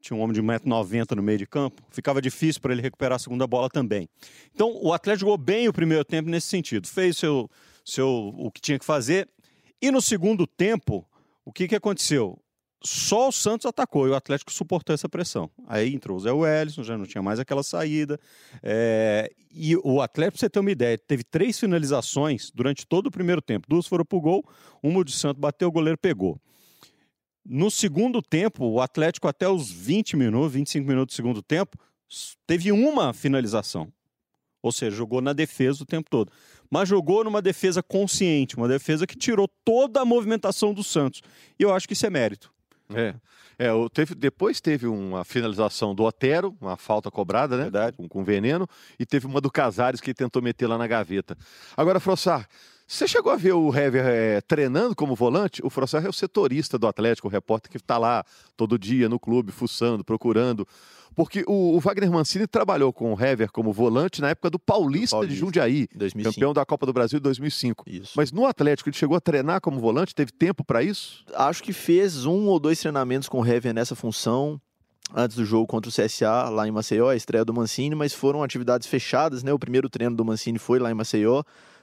[0.00, 3.18] tinha um homem de 1,90m no meio de campo, ficava difícil para ele recuperar a
[3.18, 4.08] segunda bola também.
[4.54, 7.50] Então o Atlético jogou bem o primeiro tempo nesse sentido, fez seu,
[7.84, 9.28] seu, o que tinha que fazer.
[9.82, 11.04] E no segundo tempo,
[11.44, 12.38] o que, que aconteceu?
[12.86, 15.50] Só o Santos atacou e o Atlético suportou essa pressão.
[15.66, 18.18] Aí entrou o Zé Wellison, já não tinha mais aquela saída.
[18.62, 23.10] É, e o Atlético, pra você ter uma ideia, teve três finalizações durante todo o
[23.10, 23.66] primeiro tempo.
[23.68, 24.44] Duas foram pro gol,
[24.82, 26.40] uma de Santos bateu, o goleiro pegou.
[27.44, 31.78] No segundo tempo, o Atlético, até os 20 minutos, 25 minutos do segundo tempo,
[32.46, 33.92] teve uma finalização.
[34.62, 36.32] Ou seja, jogou na defesa o tempo todo.
[36.70, 41.20] Mas jogou numa defesa consciente, uma defesa que tirou toda a movimentação do Santos.
[41.58, 42.52] E eu acho que isso é mérito.
[42.94, 43.14] É.
[43.58, 47.62] É, teve, depois teve uma finalização do Otero, uma falta cobrada, né?
[47.64, 47.96] Verdade.
[47.96, 48.68] Com, com veneno,
[48.98, 51.36] e teve uma do Casares que tentou meter lá na gaveta.
[51.76, 52.46] Agora, Frossar,
[52.86, 55.60] você chegou a ver o Hever eh, treinando como volante?
[55.64, 58.24] O Frossar é o setorista do Atlético, o repórter que está lá
[58.56, 60.66] todo dia no clube, fuçando, procurando.
[61.16, 65.16] Porque o, o Wagner Mancini trabalhou com o Hever como volante na época do Paulista,
[65.16, 66.34] Paulista, de Jundiaí, 2005.
[66.34, 67.84] campeão da Copa do Brasil em 2005.
[67.88, 68.12] Isso.
[68.14, 70.14] Mas no Atlético ele chegou a treinar como volante?
[70.14, 71.24] Teve tempo para isso?
[71.34, 74.60] acho que fez um ou dois treinamentos com o Hever nessa função
[75.14, 78.42] antes do jogo contra o CSA lá em Maceió, a estreia do Mancini, mas foram
[78.42, 79.52] atividades fechadas, né?
[79.52, 81.42] O primeiro treino do Mancini foi lá em Maceió.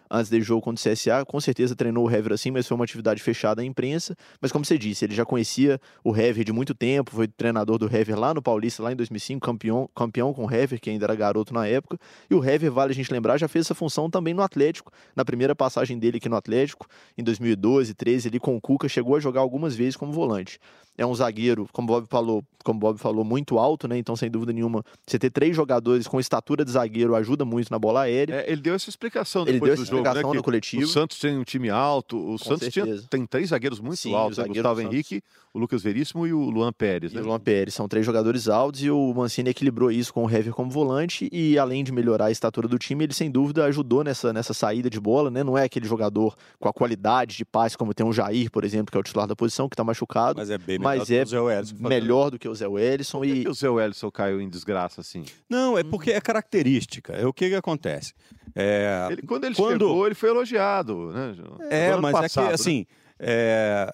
[0.09, 2.83] Antes do jogo contra o CSA, com certeza treinou o Hever assim, mas foi uma
[2.83, 4.15] atividade fechada à imprensa.
[4.41, 7.85] Mas como você disse, ele já conhecia o Hever de muito tempo, foi treinador do
[7.85, 11.15] Hever lá no Paulista, lá em 2005, campeão, campeão com o Hever, que ainda era
[11.15, 11.97] garoto na época.
[12.29, 15.25] E o Hever, vale a gente lembrar, já fez essa função também no Atlético, na
[15.25, 16.87] primeira passagem dele aqui no Atlético,
[17.17, 20.59] em 2012, 13, ele com o Cuca chegou a jogar algumas vezes como volante.
[20.97, 23.97] É um zagueiro, como o Bob falou, como Bob falou, muito alto, né?
[23.97, 27.79] Então, sem dúvida nenhuma, você ter três jogadores com estatura de zagueiro ajuda muito na
[27.79, 28.35] bola aérea.
[28.35, 30.35] É, ele deu essa explicação ele depois deu do essa jogo, explicação né?
[30.37, 30.83] no que coletivo.
[30.83, 34.33] O Santos tem um time alto, o Santos tinha, tem três zagueiros muito Sim, altos,
[34.33, 34.43] os né?
[34.43, 34.93] zagueiros Gustavo do Santos.
[35.11, 37.21] Henrique, o Lucas Veríssimo e o Luan Pérez, E né?
[37.21, 40.53] o Luan Pérez são três jogadores altos e o Mancini equilibrou isso com o Hever
[40.53, 44.31] como volante e além de melhorar a estatura do time, ele sem dúvida ajudou nessa,
[44.31, 45.43] nessa saída de bola, né?
[45.43, 48.91] Não é aquele jogador com a qualidade de passe como tem o Jair, por exemplo,
[48.91, 51.89] que é o titular da posição, que tá machucado, Mas é bem Mas é do
[51.89, 54.49] melhor do que o Zé Wellison Por que, e que o Zé Wellison caiu em
[54.49, 55.23] desgraça assim?
[55.49, 57.13] Não, é porque é característica.
[57.13, 58.13] É o que, que acontece.
[58.55, 61.35] É, Ele, quando ele Quando- chegou, ele foi elogiado, né?
[61.69, 62.49] É, mas passado, é né?
[62.49, 62.85] que, assim,
[63.19, 63.91] é,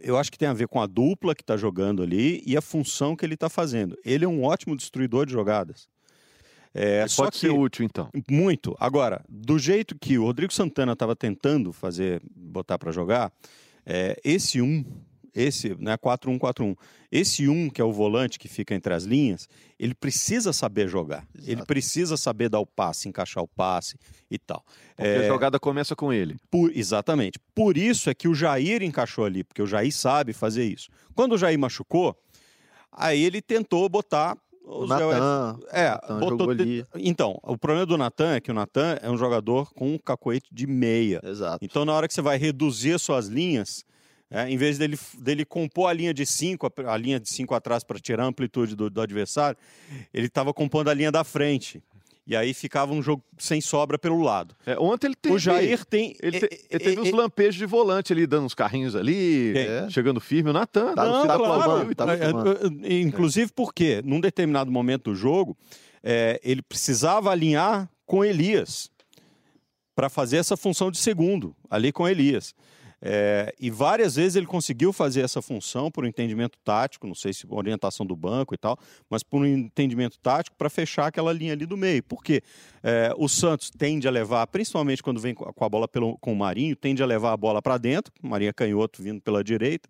[0.00, 2.60] eu acho que tem a ver com a dupla que está jogando ali e a
[2.60, 3.96] função que ele está fazendo.
[4.04, 5.88] Ele é um ótimo destruidor de jogadas.
[6.74, 8.10] É, pode que, ser útil, então.
[8.28, 8.76] muito.
[8.80, 13.32] Agora, do jeito que o Rodrigo Santana estava tentando fazer, botar para jogar,
[13.86, 14.84] é, esse um,
[15.34, 16.76] esse, né, 4-1-4-1.
[17.10, 21.26] Esse 1, que é o volante que fica entre as linhas, ele precisa saber jogar.
[21.34, 21.50] Exato.
[21.50, 23.96] Ele precisa saber dar o passe, encaixar o passe
[24.30, 24.64] e tal.
[24.96, 26.36] Porque É, a jogada começa com ele.
[26.50, 27.38] por- exatamente.
[27.54, 30.88] Por isso é que o Jair encaixou ali, porque o Jair sabe fazer isso.
[31.14, 32.16] Quando o Jair machucou,
[32.92, 36.86] aí ele tentou botar O Natan, É, botou ali.
[36.94, 40.48] Então, o problema do Natan é que o Natan é um jogador com um cacoete
[40.50, 41.20] de meia.
[41.22, 41.62] Exato.
[41.62, 43.84] Então, na hora que você vai reduzir as suas linhas,
[44.34, 47.54] é, em vez dele, dele compor a linha de 5, a, a linha de 5
[47.54, 49.56] atrás para tirar a amplitude do, do adversário,
[50.12, 51.80] ele estava compondo a linha da frente.
[52.26, 54.56] E aí ficava um jogo sem sobra pelo lado.
[54.64, 55.34] É, ontem ele teve.
[55.34, 56.16] O Jair tem.
[56.22, 59.90] Ele, te- ele teve é- uns lampejos de volante ali, dando uns carrinhos ali, é,
[59.90, 60.48] chegando firme.
[60.48, 60.94] O Natan.
[60.94, 62.06] Tá, não, tá claro, tá.
[62.14, 65.54] É, é, é, Inclusive porque, num determinado momento do jogo,
[66.02, 68.90] é, ele precisava alinhar com Elias
[69.94, 72.54] para fazer essa função de segundo, ali com Elias.
[73.06, 77.34] É, e várias vezes ele conseguiu fazer essa função por um entendimento tático, não sei
[77.34, 78.78] se orientação do banco e tal,
[79.10, 82.02] mas por um entendimento tático para fechar aquela linha ali do meio.
[82.02, 82.42] Porque
[82.82, 86.36] é, o Santos tende a levar, principalmente quando vem com a bola pelo, com o
[86.36, 89.86] Marinho, tende a levar a bola para dentro, Marinho é canhoto vindo pela direita.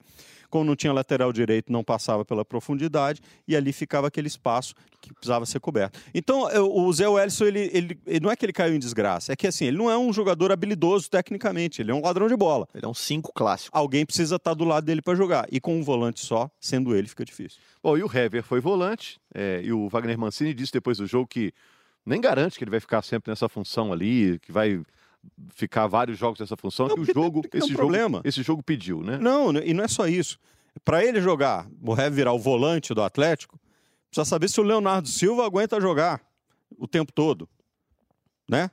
[0.54, 5.12] Como não tinha lateral direito, não passava pela profundidade e ali ficava aquele espaço que
[5.12, 5.98] precisava ser coberto.
[6.14, 9.36] Então, o Zé Wellison, ele, ele, ele- não é que ele caiu em desgraça, é
[9.36, 12.68] que assim, ele não é um jogador habilidoso tecnicamente, ele é um ladrão de bola.
[12.72, 13.76] Ele é um 5 clássico.
[13.76, 15.44] Alguém precisa estar do lado dele para jogar.
[15.50, 17.58] E com um volante só, sendo ele, fica difícil.
[17.82, 21.26] Bom, e o Hever foi volante, é, e o Wagner Mancini disse depois do jogo
[21.26, 21.52] que
[22.06, 24.80] nem garante que ele vai ficar sempre nessa função ali, que vai
[25.50, 28.20] ficar vários jogos nessa função, Não, que o tem- jogo, tem um esse jogo, problema.
[28.24, 29.18] esse jogo pediu, né?
[29.18, 30.38] Não, e não é só isso.
[30.84, 33.58] Para ele jogar, o Hever virar o volante do Atlético,
[34.10, 36.20] precisa saber se o Leonardo Silva aguenta jogar
[36.76, 37.48] o tempo todo,
[38.48, 38.70] né?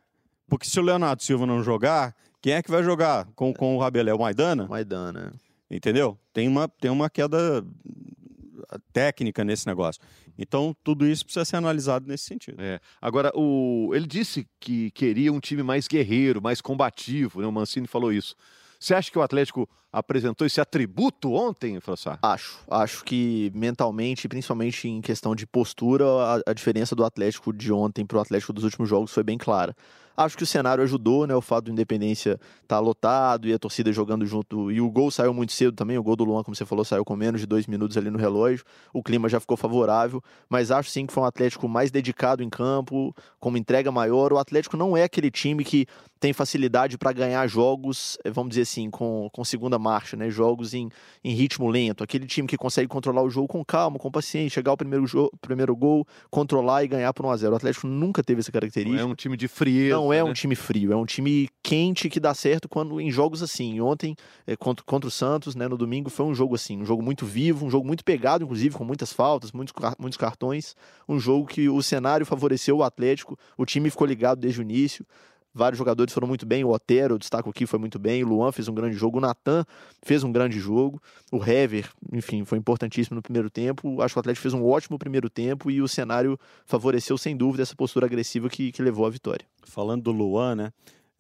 [0.48, 3.80] Porque se o Leonardo Silva não jogar, quem é que vai jogar com, com o
[3.80, 4.14] Rabelé?
[4.14, 4.68] O Maidana?
[4.68, 5.34] Maidana.
[5.70, 6.18] Entendeu?
[6.34, 10.02] Tem uma, tem uma queda uh, técnica nesse negócio.
[10.38, 12.62] Então, tudo isso precisa ser analisado nesse sentido.
[12.62, 12.80] É.
[13.02, 13.92] Agora, o...
[13.94, 17.48] ele disse que queria um time mais guerreiro, mais combativo, né?
[17.48, 18.36] O Mancini falou isso.
[18.80, 22.18] Você acha que o Atlético apresentou esse atributo ontem, François?
[22.22, 22.60] Acho.
[22.70, 28.06] Acho que mentalmente, principalmente em questão de postura, a, a diferença do Atlético de ontem
[28.06, 29.76] para o Atlético dos últimos jogos foi bem clara.
[30.16, 31.34] Acho que o cenário ajudou, né?
[31.34, 34.72] O fato do Independência estar lotado e a torcida jogando junto.
[34.72, 35.98] E o gol saiu muito cedo também.
[35.98, 38.18] O gol do Luan, como você falou, saiu com menos de dois minutos ali no
[38.18, 38.64] relógio.
[38.94, 40.22] O clima já ficou favorável.
[40.50, 44.34] Mas acho sim que foi um Atlético mais dedicado em campo, com uma entrega maior.
[44.34, 45.88] O Atlético não é aquele time que
[46.20, 50.30] tem facilidade para ganhar jogos, eh, vamos dizer assim, com, com segunda marcha, né?
[50.30, 50.90] Jogos em,
[51.24, 52.04] em ritmo lento.
[52.04, 55.30] Aquele time que consegue controlar o jogo com calma, com paciência, chegar ao primeiro, jo-
[55.42, 58.54] primeiro gol, controlar e ganhar por 1 a 0 O Atlético nunca teve essa Não
[58.54, 59.02] característica.
[59.02, 59.96] é um time de frieza.
[59.96, 60.34] Não é um né?
[60.34, 63.82] time frio, é um time quente que dá certo quando em jogos assim.
[63.82, 64.16] Ontem,
[64.48, 67.26] eh, contra, contra o Santos, né, no domingo, foi um jogo assim, um jogo muito
[67.26, 70.76] vivo, um jogo muito pegado, inclusive, com muitas faltas, muitos, muitos cartões.
[71.10, 75.06] Um jogo que o cenário favoreceu o Atlético, o time ficou ligado desde o início.
[75.54, 78.68] Vários jogadores foram muito bem, o Otero, destaco aqui, foi muito bem, o Luan fez
[78.68, 79.66] um grande jogo, o Natan
[80.02, 84.02] fez um grande jogo, o Hever, enfim, foi importantíssimo no primeiro tempo.
[84.02, 87.64] Acho que o Atlético fez um ótimo primeiro tempo e o cenário favoreceu, sem dúvida,
[87.64, 89.46] essa postura agressiva que, que levou à vitória.
[89.64, 90.74] Falando do Luan, né?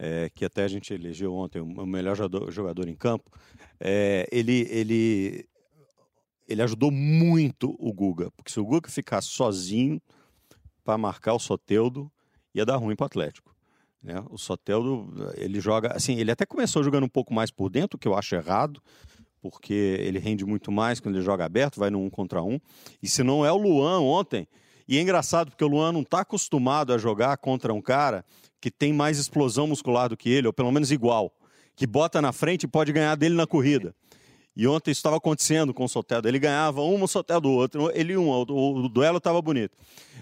[0.03, 2.15] é, que até a gente elegeu ontem o melhor
[2.49, 3.29] jogador, em campo,
[3.79, 5.45] é, ele, ele,
[6.47, 8.31] ele ajudou muito o Guga.
[8.31, 10.01] Porque se o Guga ficasse sozinho
[10.83, 12.11] para marcar o Soteudo,
[12.51, 13.50] ia dar ruim para o Atlético.
[14.01, 14.23] Né?
[14.29, 18.07] O Soteldo, ele joga, assim, ele até começou jogando um pouco mais por dentro, que
[18.07, 18.81] eu acho errado,
[19.41, 22.59] porque ele rende muito mais quando ele joga aberto, vai no um contra um.
[23.01, 24.47] E se não é o Luan ontem,
[24.87, 28.25] e é engraçado porque o Luan não está acostumado a jogar contra um cara
[28.59, 31.33] que tem mais explosão muscular do que ele, ou pelo menos igual,
[31.75, 33.95] que bota na frente e pode ganhar dele na corrida.
[34.55, 36.27] E ontem estava acontecendo com o Soteldo.
[36.27, 39.75] Ele ganhava um, o Soteldo do outro, ele um, o, o duelo estava bonito.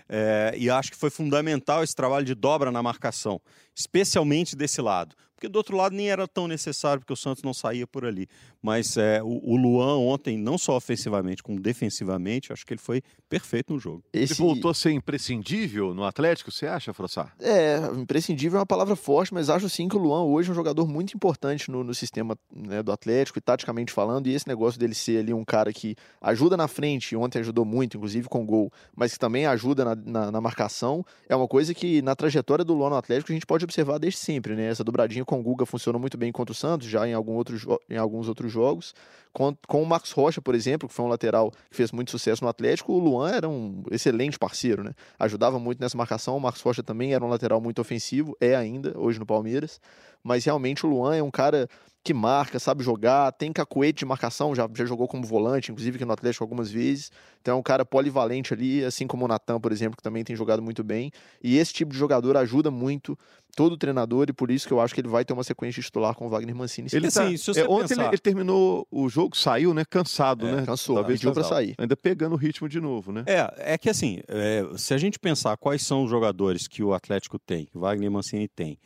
[0.10, 3.40] É, e acho que foi fundamental esse trabalho de dobra na marcação,
[3.76, 5.16] especialmente desse lado.
[5.40, 8.28] Porque do outro lado nem era tão necessário, porque o Santos não saía por ali.
[8.62, 13.02] Mas é, o, o Luan ontem, não só ofensivamente, como defensivamente, acho que ele foi
[13.30, 14.04] perfeito no jogo.
[14.12, 14.34] Ele Esse...
[14.34, 17.30] voltou a ser imprescindível no Atlético, você acha, François?
[17.40, 20.56] É, imprescindível é uma palavra forte, mas acho sim que o Luan hoje é um
[20.56, 24.78] jogador muito importante no, no sistema né, do Atlético e taticamente falando, e esse negócio
[24.78, 28.70] dele ser ali um cara que ajuda na frente, ontem ajudou muito, inclusive com gol,
[28.94, 32.74] mas que também ajuda na, na, na marcação, é uma coisa que na trajetória do
[32.74, 34.70] Luan no Atlético a gente pode observar desde sempre, né?
[34.70, 37.56] Essa dobradinha com o Guga funcionou muito bem contra o Santos, já em, algum outro,
[37.88, 38.96] em alguns outros jogos.
[39.32, 42.44] Com, com o Marcos Rocha, por exemplo, que foi um lateral que fez muito sucesso
[42.44, 44.92] no Atlético, o Luan era um excelente parceiro, né?
[45.20, 46.36] Ajudava muito nessa marcação.
[46.36, 49.80] O Marcos Rocha também era um lateral muito ofensivo, é ainda, hoje no Palmeiras.
[50.24, 51.68] Mas realmente o Luan é um cara
[52.04, 56.06] que marca, sabe jogar, tem cacuete de marcação, já, já jogou como volante, inclusive aqui
[56.06, 57.12] no Atlético algumas vezes.
[57.42, 60.36] Então é um cara polivalente ali, assim como o Natan, por exemplo, que também tem
[60.36, 61.12] jogado muito bem.
[61.44, 63.18] E esse tipo de jogador ajuda muito
[63.56, 66.16] todo treinador e por isso que eu acho que ele vai ter uma sequência titular
[66.16, 66.88] com o Wagner Mancini.
[66.92, 68.02] Ele assim, tá, é, ontem pensar...
[68.02, 69.84] ele, ele, terminou o jogo, saiu, né?
[69.84, 70.66] Cansado, é, né?
[70.66, 71.76] Cansou, Talvez pediu para sair.
[71.78, 73.24] Ainda pegando o ritmo de novo, né?
[73.28, 76.94] É, é que assim, é, se a gente pensar quais são os jogadores que o
[76.94, 78.78] Atlético tem, que o Wagner Mancini tem,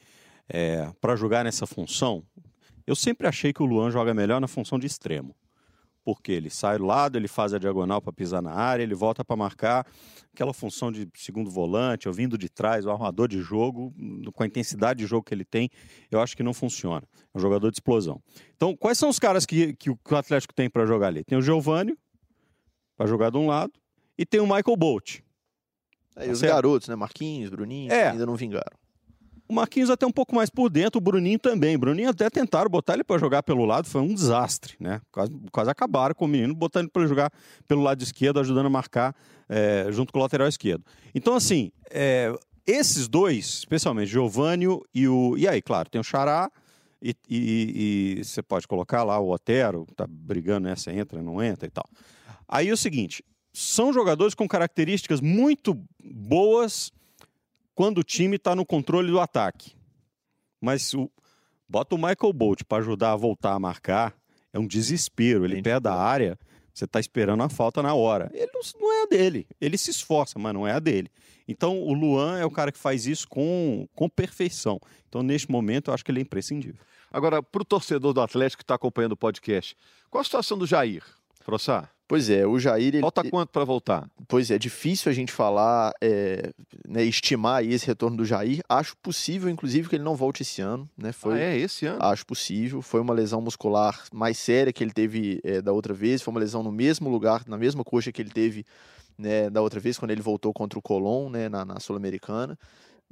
[0.50, 2.24] é, para jogar nessa função,
[2.86, 5.36] eu sempre achei que o Luan joga melhor na função de extremo.
[6.04, 9.24] Porque ele sai do lado, ele faz a diagonal para pisar na área, ele volta
[9.24, 9.88] para marcar.
[10.34, 13.94] Aquela função de segundo volante, ou vindo de trás, o armador de jogo,
[14.34, 15.70] com a intensidade de jogo que ele tem,
[16.12, 17.08] eu acho que não funciona.
[17.34, 18.22] É um jogador de explosão.
[18.56, 21.24] Então, quais são os caras que, que o Atlético tem para jogar ali?
[21.24, 21.96] Tem o Giovanni,
[22.98, 23.72] para jogar de um lado,
[24.18, 25.20] e tem o Michael Bolt.
[26.18, 26.96] É, e os garotos, né?
[26.96, 28.10] Marquinhos, Bruninho, é.
[28.10, 28.78] ainda não vingaram.
[29.48, 31.76] O Marquinhos até um pouco mais por dentro, o Bruninho também.
[31.76, 35.02] O Bruninho até tentaram botar ele para jogar pelo lado, foi um desastre, né?
[35.12, 37.32] Quase, quase acabaram com o menino, botando ele para jogar
[37.68, 39.16] pelo lado esquerdo, ajudando a marcar
[39.50, 40.84] é, junto com o lateral esquerdo.
[41.14, 42.34] Então, assim, é,
[42.66, 45.36] esses dois, especialmente Giovanni e o.
[45.38, 46.50] E aí, claro, tem o Xará.
[47.06, 51.68] E, e, e você pode colocar lá o Otero, tá brigando nessa, entra, não entra
[51.68, 51.84] e tal.
[52.48, 56.94] Aí é o seguinte: são jogadores com características muito boas
[57.76, 59.76] quando o time está no controle do ataque.
[60.62, 61.10] Mas o,
[61.68, 64.16] bota o Michael Bolt para ajudar a voltar a marcar,
[64.52, 65.46] é um desespero.
[65.46, 66.38] Ele pé da área,
[66.74, 68.32] você está esperando a falta na hora.
[68.34, 69.48] Ele não, não, é a dele.
[69.60, 71.10] Ele se esforça, mas não é a dele.
[71.48, 74.80] Então o Luan é o cara que faz isso com, com perfeição.
[75.08, 76.82] Então, neste momento, eu acho que ele é imprescindível.
[77.12, 79.78] Agora, para o torcedor do Atlético que está acompanhando o podcast,
[80.10, 81.04] qual a situação do Jair,
[81.42, 81.90] Frossá?
[82.14, 82.90] Pois é, o Jair.
[82.90, 84.08] Ele, Falta quanto para voltar?
[84.28, 86.54] Pois é, difícil a gente falar, é,
[86.88, 88.62] né, estimar esse retorno do Jair.
[88.70, 90.88] Acho possível, inclusive, que ele não volte esse ano.
[90.96, 91.12] Né?
[91.12, 91.98] Foi, ah, é esse ano?
[92.04, 92.84] Acho possível.
[92.84, 96.22] Foi uma lesão muscular mais séria que ele teve é, da outra vez.
[96.22, 98.64] Foi uma lesão no mesmo lugar, na mesma coxa que ele teve
[99.18, 102.56] né, da outra vez, quando ele voltou contra o Colón, né, na, na Sul-Americana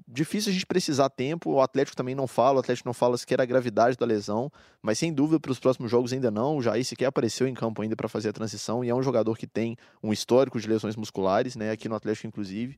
[0.07, 1.51] difícil a gente precisar tempo.
[1.51, 4.97] O Atlético também não fala, o Atlético não fala sequer a gravidade da lesão, mas
[4.99, 6.57] sem dúvida para os próximos jogos ainda não.
[6.57, 9.37] O Jair sequer apareceu em campo ainda para fazer a transição e é um jogador
[9.37, 11.71] que tem um histórico de lesões musculares, né?
[11.71, 12.77] Aqui no Atlético, inclusive.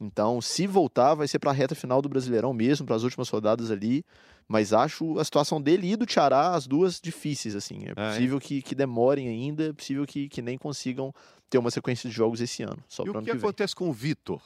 [0.00, 3.28] Então, se voltar, vai ser para a reta final do Brasileirão mesmo, para as últimas
[3.28, 4.04] rodadas ali.
[4.48, 7.84] Mas acho a situação dele e do Tiará, as duas difíceis, assim.
[7.86, 8.40] É possível é, é.
[8.40, 11.14] Que, que demorem ainda, é possível que, que nem consigam
[11.48, 12.78] ter uma sequência de jogos esse ano.
[12.88, 14.42] Só e o que, que acontece com o Vitor?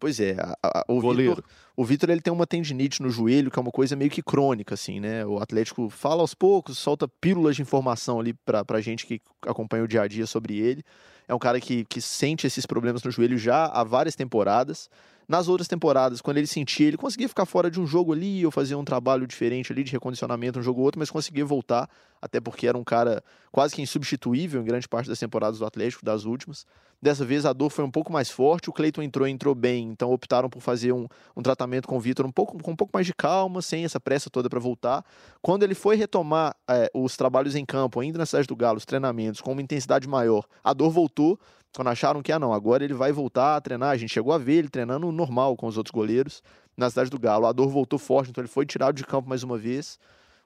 [0.00, 1.44] Pois é, a, a, o Vitor,
[1.76, 4.72] o Vitor ele tem uma tendinite no joelho, que é uma coisa meio que crônica,
[4.72, 5.26] assim, né?
[5.26, 9.84] O Atlético fala aos poucos, solta pílulas de informação ali pra, pra gente que acompanha
[9.84, 10.82] o dia a dia sobre ele.
[11.28, 14.88] É um cara que, que sente esses problemas no joelho já há várias temporadas.
[15.30, 18.50] Nas outras temporadas, quando ele sentia, ele conseguia ficar fora de um jogo ali, ou
[18.50, 21.88] fazer um trabalho diferente ali de recondicionamento, um jogo ou outro, mas conseguia voltar,
[22.20, 26.04] até porque era um cara quase que insubstituível em grande parte das temporadas do Atlético,
[26.04, 26.66] das últimas.
[27.00, 30.12] Dessa vez a dor foi um pouco mais forte, o Cleiton entrou entrou bem, então
[30.12, 33.06] optaram por fazer um, um tratamento com o Vitor um pouco, com um pouco mais
[33.06, 35.04] de calma, sem essa pressa toda para voltar.
[35.40, 38.84] Quando ele foi retomar é, os trabalhos em campo, ainda na cidade do Galo, os
[38.84, 41.38] treinamentos, com uma intensidade maior, a dor voltou,
[41.74, 43.90] quando acharam que, ah, não, agora ele vai voltar a treinar.
[43.90, 46.42] A gente chegou a ver ele treinando normal com os outros goleiros
[46.76, 47.46] na cidade do Galo.
[47.46, 49.98] A dor voltou forte, então ele foi tirado de campo mais uma vez.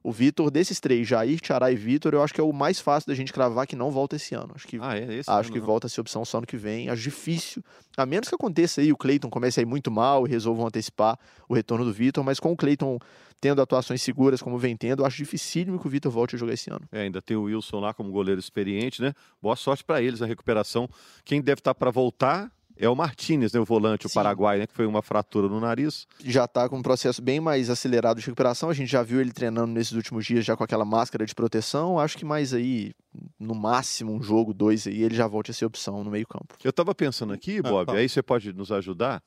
[0.05, 3.09] O Vitor, desses três, Jair, Tiará e Vitor, eu acho que é o mais fácil
[3.09, 4.53] da gente cravar que não volta esse ano.
[4.55, 5.67] Acho que, ah, é esse acho ano, que não.
[5.67, 6.90] volta a ser opção só ano que vem.
[6.90, 7.64] Acho difícil.
[7.97, 11.19] A menos que aconteça aí, o Cleiton comece a ir muito mal e resolvam antecipar
[11.49, 12.99] o retorno do Vitor, mas com o Cleiton
[13.40, 16.71] tendo atuações seguras como vem tendo, acho dificílimo que o Vitor volte a jogar esse
[16.71, 16.87] ano.
[16.93, 19.14] É, ainda tem o Wilson lá como goleiro experiente, né?
[19.40, 20.87] Boa sorte para eles a recuperação.
[21.25, 24.09] Quem deve estar tá para voltar é o Martinez, né, o volante, Sim.
[24.09, 26.07] o Paraguai, né, que foi uma fratura no nariz.
[26.25, 28.69] Já está com um processo bem mais acelerado de recuperação.
[28.69, 31.99] A gente já viu ele treinando nesses últimos dias já com aquela máscara de proteção.
[31.99, 32.93] Acho que mais aí,
[33.39, 36.57] no máximo, um jogo, dois aí, ele já volte a ser opção no meio-campo.
[36.63, 39.23] Eu estava pensando aqui, ah, Bob, ah, aí você pode nos ajudar.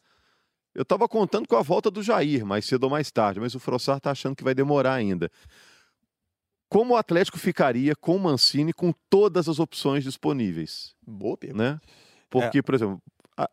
[0.75, 3.59] Eu estava contando com a volta do Jair, mais cedo ou mais tarde, mas o
[3.59, 5.31] Frossar está achando que vai demorar ainda.
[6.69, 10.93] Como o Atlético ficaria com o Mancini com todas as opções disponíveis?
[11.01, 11.63] Boa pergunta.
[11.63, 11.79] Né?
[12.29, 12.61] Porque, é.
[12.61, 13.01] por exemplo,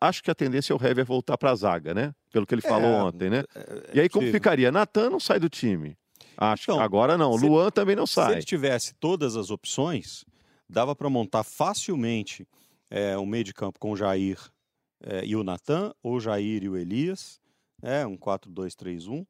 [0.01, 2.13] acho que a tendência é o Hever voltar para a zaga, né?
[2.31, 3.43] Pelo que ele falou é, ontem, né?
[3.55, 4.71] É, é, e aí como ficaria?
[4.71, 5.97] Natan não sai do time.
[6.37, 7.37] Acho então, agora não.
[7.37, 8.27] Se, Luan também não sai.
[8.27, 10.25] Se ele tivesse todas as opções,
[10.69, 12.47] dava para montar facilmente
[12.89, 14.39] é, um meio de campo com o Jair
[15.03, 17.39] é, e o Natan, ou Jair e o Elias,
[17.81, 19.25] é, um 4-2-3-1.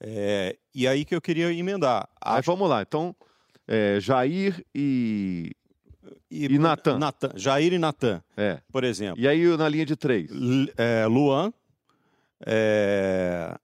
[0.00, 2.08] É, e aí que eu queria emendar.
[2.20, 2.50] Acho...
[2.50, 3.14] vamos lá, então,
[3.68, 5.52] é, Jair e
[6.30, 6.98] e, e Natan.
[6.98, 7.32] Natan.
[7.36, 8.60] Jair e Natan, é.
[8.72, 9.20] por exemplo.
[9.20, 10.30] E aí na linha de três?
[10.30, 11.52] L é, Luan,
[12.46, 13.56] é...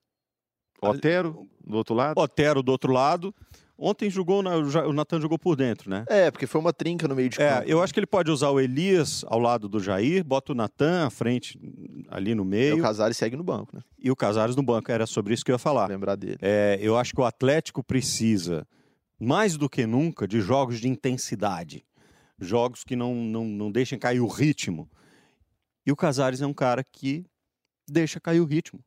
[0.80, 2.20] Otero, do outro lado.
[2.20, 3.34] Otero do outro lado.
[3.78, 6.07] Ontem jogou, na, o Natan jogou por dentro, né?
[6.09, 7.68] É, porque foi uma trinca no meio de É, campo.
[7.68, 11.07] eu acho que ele pode usar o Elias ao lado do Jair, bota o Natan
[11.07, 11.61] à frente,
[12.09, 13.82] ali no E meio, o Casares segue no banco, né?
[13.99, 14.90] e o Casares no banco.
[14.90, 15.88] Era sobre isso que eu ia falar.
[15.88, 16.38] Lembrar dele.
[16.40, 18.66] É, eu acho que o Atlético precisa,
[19.20, 21.84] mais do que nunca, de jogos de intensidade.
[22.39, 24.89] Jogos que não, não, não deixem cair o ritmo.
[25.87, 27.24] E o Casares é um cara que
[27.89, 28.80] deixa cair o ritmo.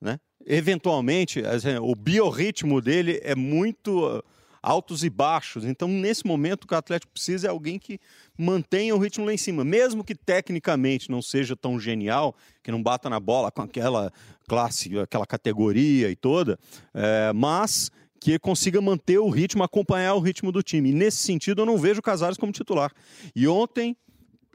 [0.00, 0.18] Né?
[0.46, 1.42] Eventualmente,
[1.82, 4.22] o biorritmo dele é muito uh,
[4.62, 5.64] altos e baixos.
[5.64, 7.98] Então, nesse momento, o que o Atlético precisa é alguém que
[8.38, 9.64] mantenha o ritmo lá em cima.
[9.64, 14.12] Mesmo que tecnicamente não seja tão genial, que não bata na bola com aquela
[14.48, 16.58] classe, aquela categoria e toda,
[16.94, 17.90] é, mas
[18.20, 20.90] que consiga manter o ritmo, acompanhar o ritmo do time.
[20.90, 22.92] E nesse sentido, eu não vejo o Casares como titular.
[23.34, 23.96] E ontem,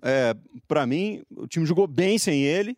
[0.04, 0.36] é,
[0.68, 2.78] para mim, o time jogou bem sem ele.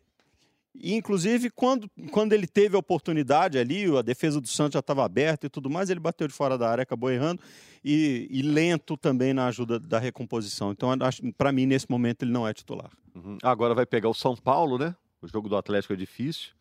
[0.74, 5.04] E, inclusive, quando, quando ele teve a oportunidade ali, a defesa do Santos já estava
[5.04, 7.42] aberta e tudo mais, ele bateu de fora da área, acabou errando.
[7.84, 10.72] E, e lento também na ajuda da recomposição.
[10.72, 10.90] Então,
[11.36, 12.90] para mim, nesse momento, ele não é titular.
[13.14, 13.36] Uhum.
[13.42, 14.94] Agora vai pegar o São Paulo, né?
[15.20, 16.52] O jogo do Atlético é difícil.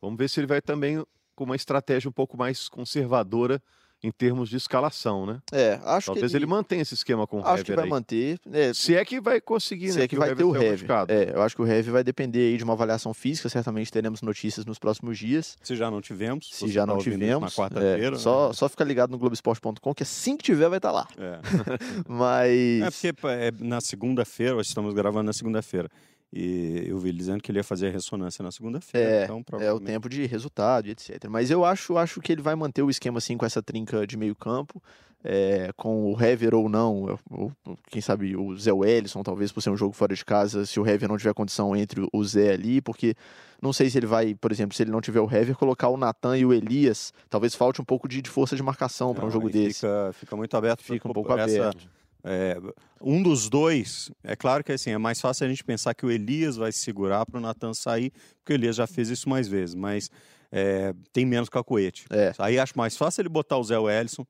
[0.00, 1.04] Vamos ver se ele vai também
[1.40, 3.62] com uma estratégia um pouco mais conservadora
[4.02, 5.40] em termos de escalação, né?
[5.52, 7.90] É, acho Talvez que ele, mantenha esse esquema com o Acho que vai aí.
[7.90, 8.38] manter.
[8.52, 10.04] É, Se é que vai conseguir, se né?
[10.04, 10.72] é que porque vai ter o saiu Heavy.
[10.76, 11.12] machucado.
[11.12, 13.48] É, eu acho que o Heavy vai depender aí de uma avaliação física.
[13.48, 15.56] Certamente teremos notícias nos próximos dias.
[15.62, 16.48] Se já não tivemos.
[16.50, 18.16] Se já tá não tivemos, Na quarta-feira.
[18.16, 18.54] é, só, né?
[18.54, 21.06] só ficar ligado no Globoesporte.com que assim que tiver vai estar lá.
[21.18, 21.38] É.
[22.08, 25.90] Mas É porque é na segunda-feira, estamos gravando na segunda-feira.
[26.32, 29.10] E eu vi ele dizendo que ele ia fazer a ressonância na segunda-feira.
[29.10, 31.26] É, então, é o provavelmente- tempo de resultado, e etc.
[31.28, 34.16] Mas eu acho, acho que ele vai manter o esquema assim com essa trinca de
[34.16, 34.80] meio campo,
[35.24, 37.52] é, com o Hever ou não, ou,
[37.90, 40.86] quem sabe o Zé Wellison, talvez por ser um jogo fora de casa, se o
[40.86, 43.14] Hever não tiver condição entre o Zé ali, porque
[43.60, 45.96] não sei se ele vai, por exemplo, se ele não tiver o Hever, colocar o
[45.98, 49.30] Natan e o Elias, talvez falte um pouco de, de força de marcação para um
[49.30, 49.80] jogo desse.
[49.80, 50.82] Fica, fica muito aberto.
[50.82, 51.86] Fica um pouco essa- aberto.
[52.24, 52.56] É,
[53.00, 56.10] um dos dois, é claro que assim, é mais fácil a gente pensar que o
[56.10, 59.48] Elias vai se segurar para o Natan sair, porque o Elias já fez isso mais
[59.48, 60.10] vezes, mas
[60.52, 62.06] é, tem menos cacoete.
[62.10, 62.32] É.
[62.38, 64.26] Aí acho mais fácil ele botar o Zé Wellison,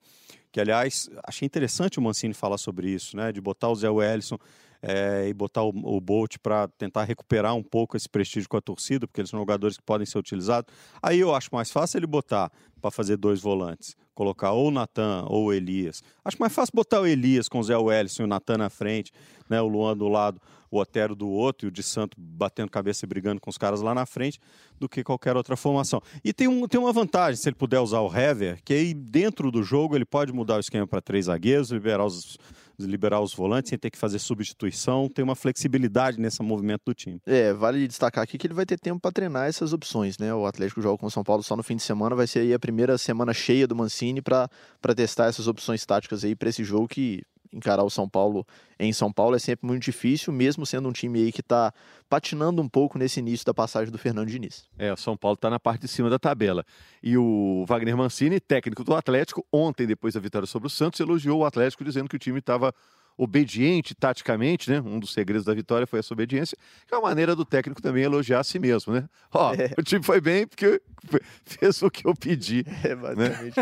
[0.52, 3.30] que aliás, achei interessante o Mancini falar sobre isso, né?
[3.32, 4.38] De botar o Zé Wellison
[4.82, 8.60] é, e botar o, o Bolt para tentar recuperar um pouco esse prestígio com a
[8.60, 10.72] torcida, porque eles são jogadores que podem ser utilizados.
[11.02, 12.50] Aí eu acho mais fácil ele botar
[12.80, 16.02] para fazer dois volantes, colocar ou o Natan ou o Elias.
[16.24, 19.12] Acho mais fácil botar o Elias com o Zé Wellison e o Natan na frente,
[19.48, 19.60] né?
[19.60, 23.08] O Luan do lado, o Otero do outro e o de Santo batendo cabeça e
[23.08, 24.38] brigando com os caras lá na frente,
[24.78, 26.00] do que qualquer outra formação.
[26.24, 29.50] E tem, um, tem uma vantagem, se ele puder usar o Hever, que aí dentro
[29.50, 32.38] do jogo ele pode mudar o esquema para três zagueiros, liberar os,
[32.86, 37.20] liberar os volantes sem ter que fazer substituição, tem uma flexibilidade nesse movimento do time.
[37.26, 40.32] É, vale destacar aqui que ele vai ter tempo para treinar essas opções, né?
[40.34, 42.54] O Atlético joga com o São Paulo só no fim de semana, vai ser aí
[42.54, 44.48] a primeira semana cheia do Mancini para
[44.94, 47.22] testar essas opções táticas aí para esse jogo que
[47.52, 48.46] encarar o São Paulo
[48.78, 51.72] em São Paulo é sempre muito difícil, mesmo sendo um time aí que está
[52.08, 54.64] patinando um pouco nesse início da passagem do Fernando Diniz.
[54.78, 56.64] É, o São Paulo está na parte de cima da tabela.
[57.02, 61.40] E o Wagner Mancini, técnico do Atlético, ontem, depois da vitória sobre o Santos, elogiou
[61.40, 62.74] o Atlético dizendo que o time estava
[63.22, 64.80] obediente taticamente, né?
[64.80, 66.56] Um dos segredos da vitória foi essa obediência,
[66.88, 69.04] que é uma maneira do técnico também elogiar a si mesmo, né?
[69.32, 69.70] Ó, É.
[69.76, 70.80] o time foi bem porque
[71.44, 72.64] fez o que eu pedi.
[72.82, 73.54] É, basicamente.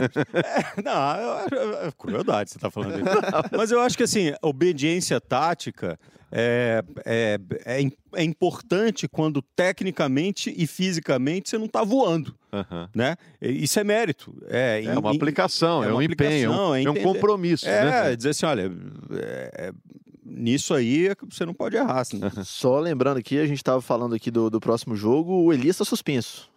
[0.85, 3.05] Não, eu- eu- é crueldade você está falando isso.
[3.57, 5.99] Mas eu acho que assim, obediência tática
[6.31, 12.35] é, é, é, é importante quando tecnicamente e fisicamente você não está voando.
[12.53, 12.89] Aham.
[12.95, 13.17] Né?
[13.41, 14.35] Isso é mérito.
[14.49, 17.85] É, É uma aplicação, é, é um empenho, é um- é é um compromisso, É,
[18.11, 18.17] né?
[18.17, 18.73] dizer assim, olha,
[19.13, 19.73] é, é,
[20.25, 22.01] nisso aí você não pode errar.
[22.01, 22.21] assim.
[22.45, 25.85] Só lembrando aqui, a gente estava falando aqui do, do próximo jogo, o Elias está
[25.85, 26.51] suspenso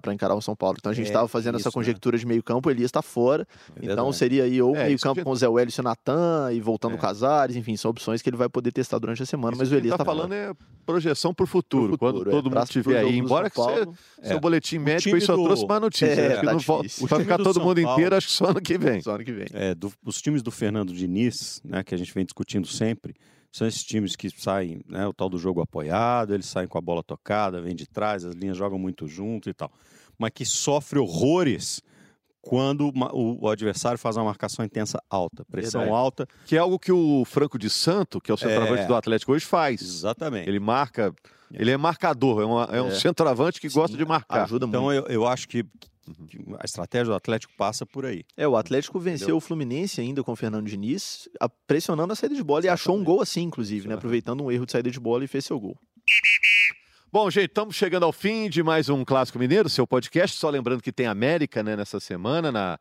[0.00, 0.76] para encarar o São Paulo.
[0.78, 1.84] Então a gente É, estava fazendo essa isso, né?
[1.84, 3.46] conjectura de meio campo, o Elias está fora.
[3.80, 5.84] É então seria aí ou É, meio isso campo com o Zé Wellison e o
[5.84, 6.94] Natan e voltando É.
[6.96, 9.68] o Casares, enfim, são opções que ele vai poder testar durante a semana, Isso mas
[9.68, 10.52] o que Elias ele está tá falando é
[10.86, 12.32] projeção para o futuro, Pro quando futuro, é.
[12.32, 13.04] todo mundo jogo aí.
[13.12, 13.84] do Embora que você,
[14.22, 14.40] seu É.
[14.40, 16.06] boletim médico time aí só do- trouxe uma notícia.
[16.06, 17.06] É, tá não vo- difícil.
[17.06, 19.00] vai ficar time do todo mundo Paulo- inteiro, acho que só ano que vem.
[19.00, 19.46] Só ano que vem.
[19.52, 23.14] É, do- os times do Fernando Diniz, né, que a gente vem discutindo sempre,
[23.56, 26.80] são esses times que saem, né, o tal do jogo apoiado, eles saem com a
[26.80, 29.70] bola tocada, vêm de trás, as linhas jogam muito junto e tal.
[30.18, 31.80] Mas que sofre horrores
[32.42, 35.98] quando o adversário faz uma marcação intensa alta, pressão Verdade.
[36.02, 36.28] alta.
[36.46, 38.86] Que é algo que o Franco de Santo, que é o centroavante É.
[38.86, 39.80] do Atlético hoje, faz.
[39.80, 40.48] Exatamente.
[40.48, 41.14] Ele marca,
[41.52, 42.94] ele é marcador, é, uma- é um É.
[42.94, 44.44] centroavante que gosta de marcar.
[44.44, 45.06] Ajuda Então muito.
[45.08, 45.62] eu, eu acho que,
[46.28, 48.24] que a estratégia do Atlético passa por aí.
[48.36, 49.36] É, o Atlético venceu Entendeu?
[49.36, 52.96] o Fluminense ainda com o Fernando Diniz, a- pressionando a saída de bola e achou
[52.96, 53.94] um gol assim, inclusive, né?
[53.94, 53.98] Exatamente.
[53.98, 55.78] Aproveitando um erro de saída de bola e fez seu gol.
[57.12, 60.36] Bom, gente, estamos chegando ao fim de mais um Clássico Mineiro, seu podcast.
[60.36, 62.78] Só lembrando que tem América né, nessa semana, na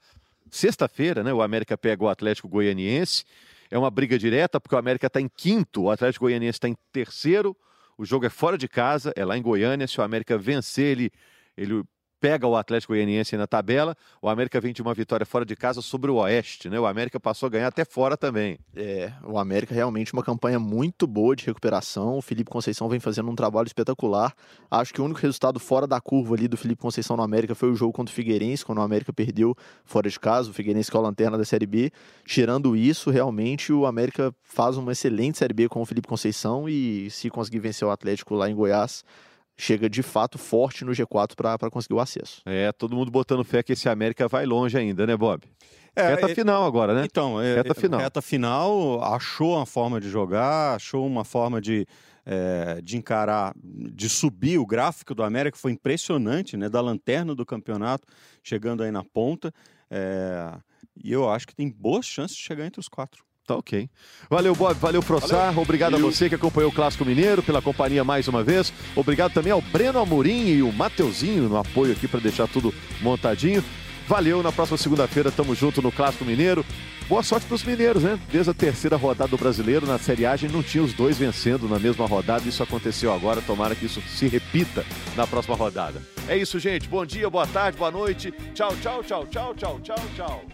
[0.50, 1.32] sexta-feira, né?
[1.32, 3.24] O América pega o Atlético Goianiense.
[3.70, 6.76] É uma briga direta, porque o América está em quinto, o Atlético Goianiense está em
[6.92, 7.56] terceiro.
[7.98, 9.88] O jogo é fora de casa, é lá em Goiânia.
[9.88, 11.12] Se o América vencer, ele,
[11.56, 11.84] ele
[12.24, 13.98] pega o Atlético Goianiense na tabela.
[14.22, 16.80] O América vem de uma vitória fora de casa sobre o Oeste, né?
[16.80, 18.58] O América passou a ganhar até fora também.
[18.74, 22.18] É, o América realmente uma campanha muito boa de recuperação.
[22.18, 24.34] O Felipe Conceição vem fazendo um trabalho espetacular.
[24.72, 27.70] Acho que o único resultado fora da curva ali do Felipe Conceição no América foi
[27.70, 29.54] o jogo contra o Figueirense, quando o América perdeu
[29.84, 31.92] fora de casa, o Figueirense que é a lanterna da Série B.
[32.26, 37.10] Tirando isso, realmente o América faz uma excelente Série B com o Felipe Conceição e
[37.10, 39.04] se conseguir vencer o Atlético lá em Goiás,
[39.58, 42.42] chega de fato forte no G4 para conseguir o acesso.
[42.46, 45.44] É, todo mundo botando fé que esse América vai longe ainda, né, Bob?
[45.96, 47.06] É, reta é, final agora, né?
[47.06, 48.00] Então, é, reta final.
[48.00, 51.86] Reta final, achou uma forma de jogar, achou uma forma de,
[52.26, 56.68] é, de encarar, de subir o gráfico do América, foi impressionante, né?
[56.68, 58.08] Da lanterna do campeonato,
[58.42, 59.54] chegando aí na ponta.
[59.90, 60.58] É,
[61.04, 63.24] e eu acho que tem boas chances de chegar entre os quatro.
[63.46, 63.90] Tá ok.
[64.30, 64.74] Valeu, Bob.
[64.80, 65.58] Valeu, Frossar.
[65.60, 66.08] Obrigado Valeu.
[66.08, 68.72] a você que acompanhou o Clássico Mineiro, pela companhia mais uma vez.
[68.96, 73.64] Obrigado também ao Breno Amorim e o Mateuzinho no apoio aqui para deixar tudo montadinho.
[74.08, 76.66] Valeu, na próxima segunda-feira tamo junto no Clássico Mineiro.
[77.08, 78.18] Boa sorte para os mineiros, né?
[78.32, 81.18] Desde a terceira rodada do Brasileiro, na Série A, a gente não tinha os dois
[81.18, 82.48] vencendo na mesma rodada.
[82.48, 83.42] Isso aconteceu agora.
[83.42, 84.86] Tomara que isso se repita
[85.16, 86.02] na próxima rodada.
[86.28, 86.88] É isso, gente.
[86.88, 88.34] Bom dia, boa tarde, boa noite.
[88.54, 90.53] Tchau, tchau, tchau, tchau, tchau, tchau, tchau.